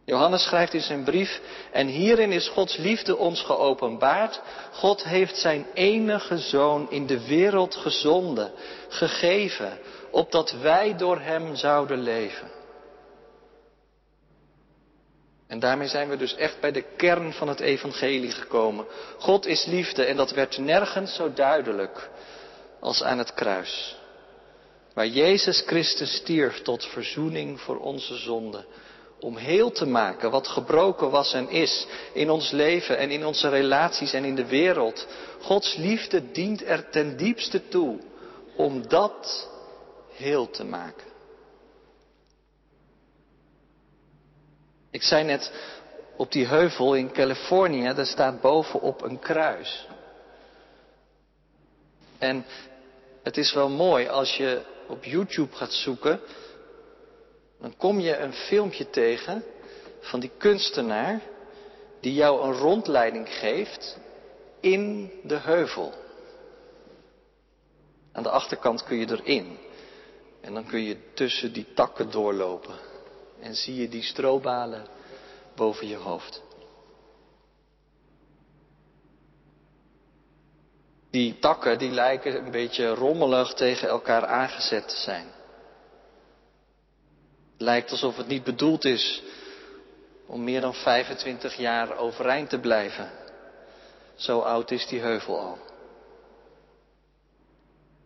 Johannes 0.05 0.43
schrijft 0.43 0.75
in 0.75 0.81
zijn 0.81 1.05
brief, 1.05 1.41
en 1.73 1.87
hierin 1.87 2.33
is 2.33 2.49
Gods 2.49 2.77
liefde 2.77 3.17
ons 3.17 3.43
geopenbaard. 3.43 4.41
God 4.73 5.05
heeft 5.05 5.37
zijn 5.37 5.67
enige 5.75 6.39
zoon 6.39 6.91
in 6.91 7.07
de 7.07 7.27
wereld 7.27 7.77
gezonden, 7.77 8.53
gegeven, 8.89 9.79
opdat 10.11 10.51
wij 10.51 10.97
door 10.97 11.21
hem 11.21 11.57
zouden 11.57 12.03
leven. 12.03 12.51
En 15.47 15.59
daarmee 15.59 15.89
zijn 15.89 16.09
we 16.09 16.17
dus 16.17 16.35
echt 16.35 16.61
bij 16.61 16.73
de 16.73 16.85
kern 16.97 17.33
van 17.33 17.49
het 17.49 17.61
evangelie 17.61 18.31
gekomen. 18.31 18.87
God 19.19 19.47
is 19.47 19.65
liefde 19.65 20.05
en 20.05 20.17
dat 20.17 20.31
werd 20.31 20.59
nergens 20.59 21.15
zo 21.15 21.33
duidelijk 21.33 22.11
als 22.81 23.03
aan 23.03 23.19
het 23.19 23.35
kruis. 23.35 23.97
Waar 24.95 25.07
Jezus 25.07 25.63
Christus 25.67 26.17
stierf 26.17 26.63
tot 26.63 26.85
verzoening 26.87 27.61
voor 27.61 27.79
onze 27.79 28.17
zonden. 28.17 28.65
Om 29.23 29.37
heel 29.37 29.71
te 29.71 29.87
maken 29.87 30.31
wat 30.31 30.49
gebroken 30.49 31.11
was 31.11 31.33
en 31.33 31.49
is 31.49 31.87
in 32.13 32.31
ons 32.31 32.51
leven 32.51 32.99
en 32.99 33.11
in 33.11 33.27
onze 33.27 33.49
relaties 33.49 34.13
en 34.13 34.25
in 34.25 34.35
de 34.35 34.47
wereld. 34.47 35.07
Gods 35.41 35.77
liefde 35.77 36.31
dient 36.31 36.65
er 36.65 36.91
ten 36.91 37.17
diepste 37.17 37.69
toe 37.69 37.99
om 38.57 38.89
dat 38.89 39.49
heel 40.13 40.51
te 40.51 40.65
maken. 40.65 41.07
Ik 44.91 45.03
zei 45.03 45.25
net, 45.25 45.53
op 46.17 46.33
die 46.33 46.47
heuvel 46.47 46.95
in 46.95 47.13
Californië, 47.13 47.93
daar 47.95 48.07
staat 48.07 48.41
bovenop 48.41 49.03
een 49.03 49.19
kruis. 49.19 49.87
En 52.19 52.45
het 53.23 53.37
is 53.37 53.53
wel 53.53 53.69
mooi 53.69 54.09
als 54.09 54.37
je 54.37 54.63
op 54.89 55.05
YouTube 55.05 55.55
gaat 55.55 55.73
zoeken, 55.73 56.21
dan 57.63 57.77
kom 57.77 58.01
je 58.01 58.17
een 58.17 58.33
filmpje 58.33 58.91
tegen 58.91 59.45
van 60.01 60.21
die 60.21 60.31
kunstenaar 60.39 61.21
die 62.01 62.15
jou 62.15 62.43
een 62.43 62.53
rondleiding 62.53 63.29
geeft 63.29 63.99
in 64.61 65.13
de 65.25 65.39
heuvel. 65.39 65.93
Aan 68.13 68.23
de 68.23 68.31
achterkant 68.31 68.85
kun 68.85 68.97
je 68.97 69.11
erin. 69.11 69.59
En 70.41 70.55
dan 70.55 70.67
kun 70.67 70.83
je 70.83 70.97
tussen 71.15 71.53
die 71.53 71.67
takken 71.75 72.11
doorlopen 72.11 72.75
en 73.41 73.55
zie 73.55 73.75
je 73.75 73.89
die 73.89 74.03
strobalen 74.03 74.87
boven 75.55 75.89
je 75.89 75.97
hoofd. 75.97 76.43
Die 81.11 81.39
takken 81.39 81.79
die 81.79 81.91
lijken 81.91 82.45
een 82.45 82.51
beetje 82.51 82.95
rommelig 82.95 83.55
tegen 83.55 83.89
elkaar 83.89 84.27
aangezet 84.27 84.89
te 84.89 84.97
zijn. 84.97 85.27
Lijkt 87.63 87.91
alsof 87.91 88.17
het 88.17 88.27
niet 88.27 88.45
bedoeld 88.45 88.85
is 88.85 89.23
om 90.27 90.45
meer 90.45 90.61
dan 90.61 90.75
25 90.75 91.55
jaar 91.55 91.97
overeind 91.97 92.49
te 92.49 92.59
blijven. 92.59 93.11
Zo 94.15 94.39
oud 94.39 94.71
is 94.71 94.87
die 94.87 95.01
heuvel 95.01 95.39
al. 95.39 95.59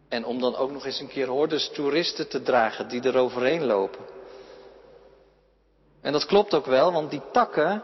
En 0.09 0.25
om 0.25 0.41
dan 0.41 0.57
ook 0.57 0.71
nog 0.71 0.87
eens 0.87 1.01
een 1.01 1.09
keer 1.09 1.27
hordes 1.27 1.69
toeristen 1.69 2.29
te 2.29 2.43
dragen 2.43 2.89
die 2.89 3.03
er 3.03 3.17
overheen 3.17 3.65
lopen. 3.65 4.05
En 6.01 6.13
dat 6.13 6.27
klopt 6.27 6.55
ook 6.55 6.67
wel, 6.67 6.93
want 6.93 7.11
die 7.11 7.23
takken, 7.33 7.83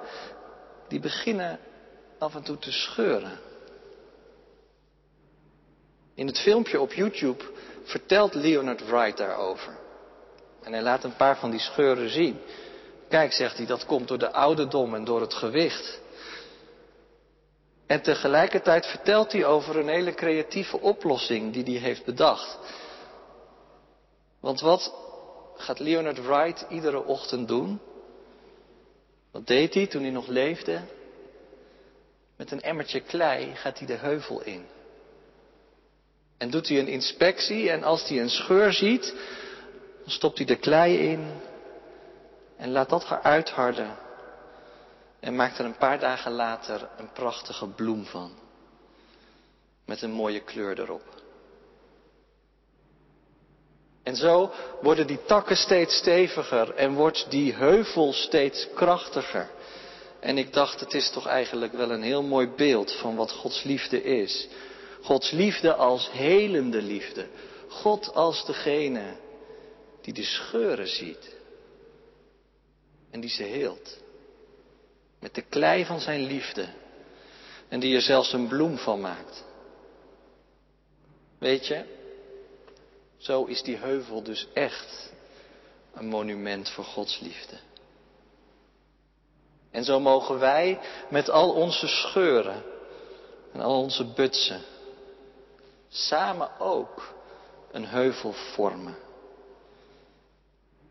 die 0.88 1.00
beginnen 1.00 1.58
af 2.18 2.34
en 2.34 2.42
toe 2.42 2.58
te 2.58 2.72
scheuren. 2.72 3.38
In 6.14 6.26
het 6.26 6.38
filmpje 6.38 6.80
op 6.80 6.92
YouTube 6.92 7.44
vertelt 7.82 8.34
Leonard 8.34 8.86
Wright 8.86 9.16
daarover. 9.16 9.81
En 10.62 10.72
hij 10.72 10.82
laat 10.82 11.04
een 11.04 11.16
paar 11.16 11.36
van 11.36 11.50
die 11.50 11.60
scheuren 11.60 12.10
zien. 12.10 12.40
Kijk, 13.08 13.32
zegt 13.32 13.56
hij, 13.56 13.66
dat 13.66 13.86
komt 13.86 14.08
door 14.08 14.18
de 14.18 14.32
ouderdom 14.32 14.94
en 14.94 15.04
door 15.04 15.20
het 15.20 15.34
gewicht. 15.34 16.00
En 17.86 18.02
tegelijkertijd 18.02 18.86
vertelt 18.86 19.32
hij 19.32 19.44
over 19.44 19.76
een 19.76 19.88
hele 19.88 20.14
creatieve 20.14 20.80
oplossing 20.80 21.52
die 21.52 21.64
hij 21.64 21.88
heeft 21.88 22.04
bedacht. 22.04 22.58
Want 24.40 24.60
wat 24.60 24.94
gaat 25.56 25.78
Leonard 25.78 26.26
Wright 26.26 26.66
iedere 26.68 27.04
ochtend 27.04 27.48
doen? 27.48 27.80
Wat 29.30 29.46
deed 29.46 29.74
hij 29.74 29.86
toen 29.86 30.02
hij 30.02 30.10
nog 30.10 30.26
leefde? 30.26 30.80
Met 32.36 32.50
een 32.50 32.60
emmertje 32.60 33.00
klei 33.00 33.54
gaat 33.54 33.78
hij 33.78 33.86
de 33.86 33.96
heuvel 33.96 34.42
in. 34.42 34.66
En 36.38 36.50
doet 36.50 36.68
hij 36.68 36.78
een 36.78 36.88
inspectie 36.88 37.70
en 37.70 37.82
als 37.82 38.08
hij 38.08 38.20
een 38.20 38.30
scheur 38.30 38.72
ziet, 38.72 39.14
dan 40.02 40.10
stopt 40.10 40.36
hij 40.36 40.46
de 40.46 40.56
klei 40.56 40.98
in 40.98 41.40
en 42.56 42.70
laat 42.70 42.88
dat 42.88 43.04
gaan 43.04 43.22
uitharden. 43.22 43.96
En 45.20 45.36
maakt 45.36 45.58
er 45.58 45.64
een 45.64 45.76
paar 45.76 45.98
dagen 45.98 46.32
later 46.32 46.88
een 46.96 47.12
prachtige 47.12 47.66
bloem 47.66 48.04
van. 48.04 48.32
Met 49.86 50.02
een 50.02 50.10
mooie 50.10 50.40
kleur 50.40 50.80
erop. 50.80 51.02
En 54.02 54.16
zo 54.16 54.50
worden 54.80 55.06
die 55.06 55.24
takken 55.24 55.56
steeds 55.56 55.96
steviger 55.96 56.74
en 56.74 56.94
wordt 56.94 57.30
die 57.30 57.54
heuvel 57.54 58.12
steeds 58.12 58.68
krachtiger. 58.74 59.50
En 60.20 60.38
ik 60.38 60.52
dacht, 60.52 60.80
het 60.80 60.94
is 60.94 61.10
toch 61.10 61.26
eigenlijk 61.26 61.72
wel 61.72 61.90
een 61.90 62.02
heel 62.02 62.22
mooi 62.22 62.48
beeld 62.48 62.92
van 62.92 63.16
wat 63.16 63.32
Gods 63.32 63.62
liefde 63.62 64.02
is. 64.02 64.48
Gods 65.02 65.30
liefde 65.30 65.74
als 65.74 66.10
helende 66.10 66.82
liefde. 66.82 67.26
God 67.68 68.14
als 68.14 68.46
degene 68.46 69.16
die 70.02 70.14
de 70.14 70.24
scheuren 70.24 70.88
ziet. 70.88 71.36
En 73.10 73.20
die 73.20 73.30
ze 73.30 73.42
heelt. 73.42 73.98
Met 75.18 75.34
de 75.34 75.42
klei 75.42 75.84
van 75.84 76.00
zijn 76.00 76.22
liefde. 76.22 76.68
En 77.68 77.80
die 77.80 77.94
er 77.94 78.02
zelfs 78.02 78.32
een 78.32 78.48
bloem 78.48 78.78
van 78.78 79.00
maakt. 79.00 79.44
Weet 81.38 81.66
je, 81.66 81.84
zo 83.16 83.44
is 83.44 83.62
die 83.62 83.76
heuvel 83.76 84.22
dus 84.22 84.48
echt 84.52 85.12
een 85.94 86.06
monument 86.06 86.70
voor 86.70 86.84
Gods 86.84 87.20
liefde. 87.20 87.56
En 89.70 89.84
zo 89.84 90.00
mogen 90.00 90.38
wij 90.38 90.80
met 91.10 91.30
al 91.30 91.52
onze 91.52 91.86
scheuren 91.86 92.62
en 93.52 93.60
al 93.60 93.80
onze 93.80 94.04
butsen 94.04 94.62
samen 95.88 96.60
ook 96.60 97.14
een 97.70 97.86
heuvel 97.86 98.32
vormen. 98.32 98.96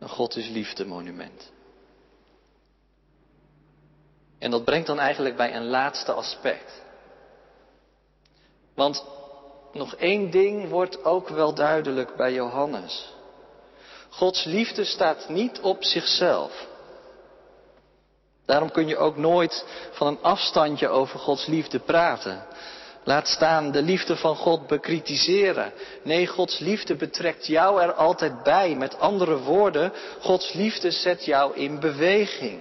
Een 0.01 0.09
God 0.09 0.35
is 0.35 0.49
liefde 0.49 0.85
monument. 0.85 1.51
En 4.39 4.51
dat 4.51 4.63
brengt 4.63 4.87
dan 4.87 4.99
eigenlijk 4.99 5.35
bij 5.35 5.55
een 5.55 5.65
laatste 5.65 6.11
aspect. 6.11 6.81
Want 8.75 9.05
nog 9.73 9.95
één 9.95 10.31
ding 10.31 10.69
wordt 10.69 11.03
ook 11.05 11.27
wel 11.27 11.53
duidelijk 11.53 12.15
bij 12.15 12.33
Johannes. 12.33 13.13
Gods 14.09 14.43
liefde 14.43 14.83
staat 14.83 15.29
niet 15.29 15.59
op 15.59 15.83
zichzelf. 15.83 16.67
Daarom 18.45 18.71
kun 18.71 18.87
je 18.87 18.97
ook 18.97 19.17
nooit 19.17 19.65
van 19.91 20.07
een 20.07 20.21
afstandje 20.21 20.87
over 20.87 21.19
Gods 21.19 21.45
liefde 21.45 21.79
praten. 21.79 22.45
Laat 23.03 23.27
staan 23.27 23.71
de 23.71 23.81
liefde 23.81 24.15
van 24.15 24.35
God 24.35 24.67
bekritiseren. 24.67 25.73
Nee, 26.03 26.27
Gods 26.27 26.59
liefde 26.59 26.95
betrekt 26.95 27.47
jou 27.47 27.81
er 27.81 27.93
altijd 27.93 28.43
bij. 28.43 28.75
Met 28.75 28.99
andere 28.99 29.37
woorden, 29.37 29.91
Gods 30.19 30.53
liefde 30.53 30.91
zet 30.91 31.25
jou 31.25 31.55
in 31.55 31.79
beweging. 31.79 32.59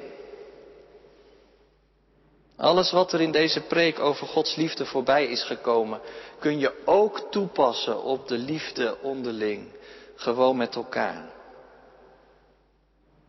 Alles 2.57 2.91
wat 2.91 3.13
er 3.13 3.21
in 3.21 3.33
deze 3.33 3.61
preek 3.61 3.99
over 3.99 4.27
Gods 4.27 4.57
liefde 4.57 4.87
voorbij 4.87 5.27
is 5.27 5.43
gekomen, 5.43 6.01
kun 6.39 6.59
je 6.59 6.73
ook 6.85 7.27
toepassen 7.31 8.03
op 8.03 8.29
de 8.29 8.39
liefde 8.39 8.97
onderling. 9.03 9.69
Gewoon 10.15 10.57
met 10.57 10.75
elkaar. 10.75 11.25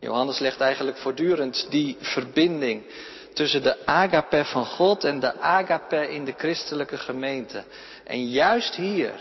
Johannes 0.00 0.38
legt 0.38 0.60
eigenlijk 0.60 0.96
voortdurend 0.96 1.66
die 1.70 1.96
verbinding 2.00 2.84
tussen 3.34 3.62
de 3.62 3.86
agape 3.86 4.44
van 4.44 4.66
God 4.66 5.04
en 5.04 5.20
de 5.20 5.40
agape 5.40 6.12
in 6.12 6.24
de 6.24 6.34
christelijke 6.36 6.96
gemeente. 6.96 7.64
En 8.04 8.28
juist 8.28 8.74
hier, 8.74 9.14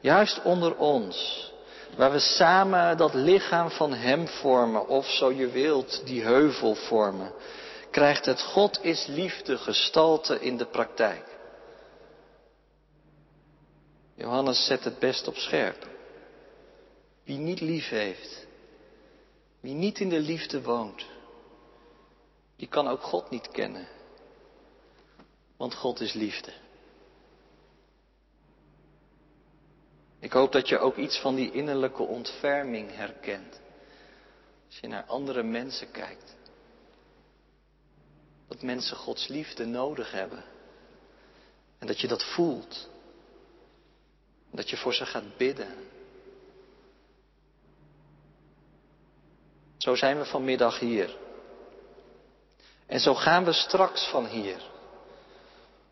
juist 0.00 0.42
onder 0.42 0.76
ons, 0.76 1.48
waar 1.96 2.12
we 2.12 2.18
samen 2.18 2.96
dat 2.96 3.14
lichaam 3.14 3.70
van 3.70 3.92
Hem 3.92 4.28
vormen, 4.28 4.88
of 4.88 5.06
zo 5.10 5.32
je 5.32 5.48
wilt, 5.48 6.02
die 6.04 6.22
heuvel 6.22 6.74
vormen, 6.74 7.32
krijgt 7.90 8.26
het 8.26 8.42
God 8.42 8.78
is 8.82 9.06
liefde 9.06 9.58
gestalte 9.58 10.40
in 10.40 10.56
de 10.56 10.66
praktijk. 10.66 11.24
Johannes 14.14 14.66
zet 14.66 14.84
het 14.84 14.98
best 14.98 15.28
op 15.28 15.36
scherp. 15.36 15.88
Wie 17.24 17.38
niet 17.38 17.60
lief 17.60 17.88
heeft, 17.88 18.46
wie 19.60 19.74
niet 19.74 19.98
in 19.98 20.08
de 20.08 20.20
liefde 20.20 20.62
woont, 20.62 21.04
die 22.60 22.68
kan 22.68 22.88
ook 22.88 23.02
God 23.02 23.30
niet 23.30 23.48
kennen. 23.48 23.88
Want 25.56 25.74
God 25.74 26.00
is 26.00 26.12
liefde. 26.12 26.52
Ik 30.18 30.32
hoop 30.32 30.52
dat 30.52 30.68
je 30.68 30.78
ook 30.78 30.96
iets 30.96 31.20
van 31.20 31.34
die 31.34 31.52
innerlijke 31.52 32.02
ontferming 32.02 32.94
herkent. 32.94 33.60
Als 34.66 34.78
je 34.78 34.86
naar 34.86 35.04
andere 35.04 35.42
mensen 35.42 35.90
kijkt. 35.90 36.36
Dat 38.48 38.62
mensen 38.62 38.96
Gods 38.96 39.28
liefde 39.28 39.64
nodig 39.64 40.12
hebben. 40.12 40.44
En 41.78 41.86
dat 41.86 42.00
je 42.00 42.08
dat 42.08 42.24
voelt. 42.24 42.88
Dat 44.50 44.70
je 44.70 44.76
voor 44.76 44.94
ze 44.94 45.06
gaat 45.06 45.36
bidden. 45.36 45.74
Zo 49.76 49.94
zijn 49.94 50.18
we 50.18 50.24
vanmiddag 50.24 50.78
hier. 50.78 51.19
En 52.90 53.00
zo 53.00 53.14
gaan 53.14 53.44
we 53.44 53.52
straks 53.52 54.08
van 54.08 54.26
hier. 54.26 54.60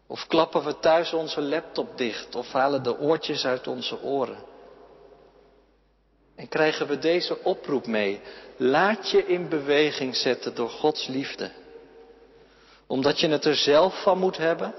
Of 0.07 0.27
klappen 0.27 0.65
we 0.65 0.79
thuis 0.79 1.13
onze 1.13 1.41
laptop 1.41 1.99
dicht 1.99 2.35
of 2.35 2.53
halen 2.53 2.83
de 2.83 2.99
oortjes 2.99 3.45
uit 3.47 3.67
onze 3.67 4.03
oren. 4.03 4.39
En 6.37 6.49
krijgen 6.49 6.87
we 6.87 6.99
deze 6.99 7.39
oproep 7.43 7.87
mee. 7.87 8.21
Laat 8.57 9.11
je 9.11 9.27
in 9.27 9.49
beweging 9.49 10.17
zetten 10.17 10.55
door 10.55 10.71
Gods 10.71 11.07
liefde. 11.07 11.51
Omdat 12.87 13.21
je 13.21 13.29
het 13.29 13.45
er 13.45 13.57
zelf 13.57 14.03
van 14.03 14.19
moet 14.19 14.37
hebben. 14.37 14.75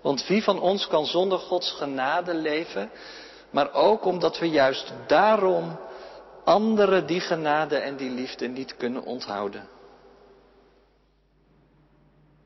Want 0.00 0.26
wie 0.26 0.42
van 0.42 0.60
ons 0.60 0.86
kan 0.86 1.06
zonder 1.06 1.38
Gods 1.38 1.70
genade 1.70 2.34
leven? 2.34 2.90
Maar 3.50 3.72
ook 3.72 4.04
omdat 4.04 4.38
we 4.38 4.48
juist 4.48 4.92
daarom 5.06 5.78
anderen 6.44 7.06
die 7.06 7.20
genade 7.20 7.76
en 7.76 7.96
die 7.96 8.10
liefde 8.10 8.48
niet 8.48 8.76
kunnen 8.76 9.04
onthouden. 9.04 9.68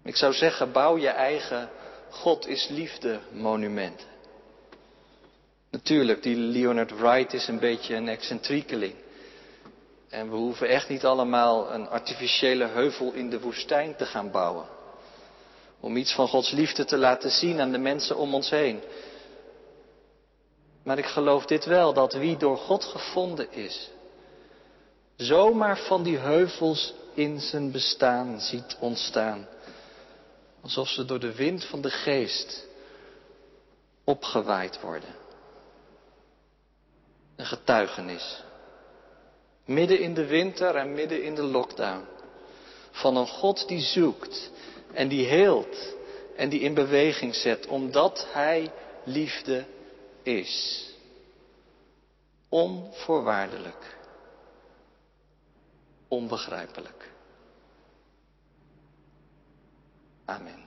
Ik 0.07 0.17
zou 0.17 0.33
zeggen, 0.33 0.73
bouw 0.73 0.99
je 0.99 1.09
eigen 1.09 1.71
God 2.11 2.47
is 2.47 2.69
liefde 2.69 3.19
monument. 3.33 4.07
Natuurlijk, 5.71 6.23
die 6.23 6.37
Leonard 6.37 6.99
Wright 6.99 7.33
is 7.33 7.49
een 7.49 7.59
beetje 7.59 7.95
een 7.95 8.09
excentriekeling. 8.09 8.95
En 10.09 10.31
we 10.31 10.37
hoeven 10.37 10.69
echt 10.69 10.89
niet 10.89 11.05
allemaal 11.05 11.73
een 11.73 11.89
artificiële 11.89 12.67
heuvel 12.67 13.13
in 13.13 13.31
de 13.31 13.41
woestijn 13.41 13.97
te 13.97 14.07
gaan 14.07 14.31
bouwen. 14.31 14.67
Om 15.81 15.97
iets 15.97 16.15
van 16.15 16.29
Gods 16.29 16.51
liefde 16.51 16.85
te 16.85 16.97
laten 16.97 17.31
zien 17.31 17.61
aan 17.61 17.73
de 17.73 17.79
mensen 17.79 18.17
om 18.17 18.35
ons 18.35 18.51
heen. 18.51 18.81
Maar 20.83 20.99
ik 20.99 21.07
geloof 21.07 21.47
dit 21.47 21.65
wel, 21.65 21.93
dat 21.93 22.13
wie 22.13 22.37
door 22.37 22.57
God 22.57 22.85
gevonden 22.85 23.53
is, 23.53 23.91
zomaar 25.17 25.79
van 25.79 26.03
die 26.03 26.19
heuvels 26.19 26.95
in 27.15 27.41
zijn 27.41 27.71
bestaan 27.71 28.41
ziet 28.41 28.77
ontstaan. 28.81 29.47
Alsof 30.67 30.89
ze 30.89 31.05
door 31.05 31.21
de 31.21 31.35
wind 31.35 31.65
van 31.65 31.81
de 31.81 31.91
geest 31.91 32.67
opgewaaid 34.05 34.81
worden. 34.81 35.15
Een 37.37 37.47
getuigenis. 37.47 38.43
Midden 39.65 40.01
in 40.01 40.15
de 40.15 40.27
winter 40.27 40.77
en 40.77 40.93
midden 40.93 41.23
in 41.23 41.35
de 41.35 41.43
lockdown. 41.43 42.07
Van 42.91 43.17
een 43.17 43.27
God 43.27 43.69
die 43.69 43.81
zoekt 43.81 44.51
en 44.93 45.09
die 45.09 45.27
heelt 45.27 45.95
en 46.37 46.49
die 46.49 46.61
in 46.61 46.75
beweging 46.75 47.35
zet 47.35 47.67
omdat 47.67 48.27
Hij 48.33 48.73
liefde 49.05 49.65
is. 50.23 50.85
Onvoorwaardelijk. 52.49 53.97
Onbegrijpelijk. 56.09 57.15
Amén. 60.27 60.66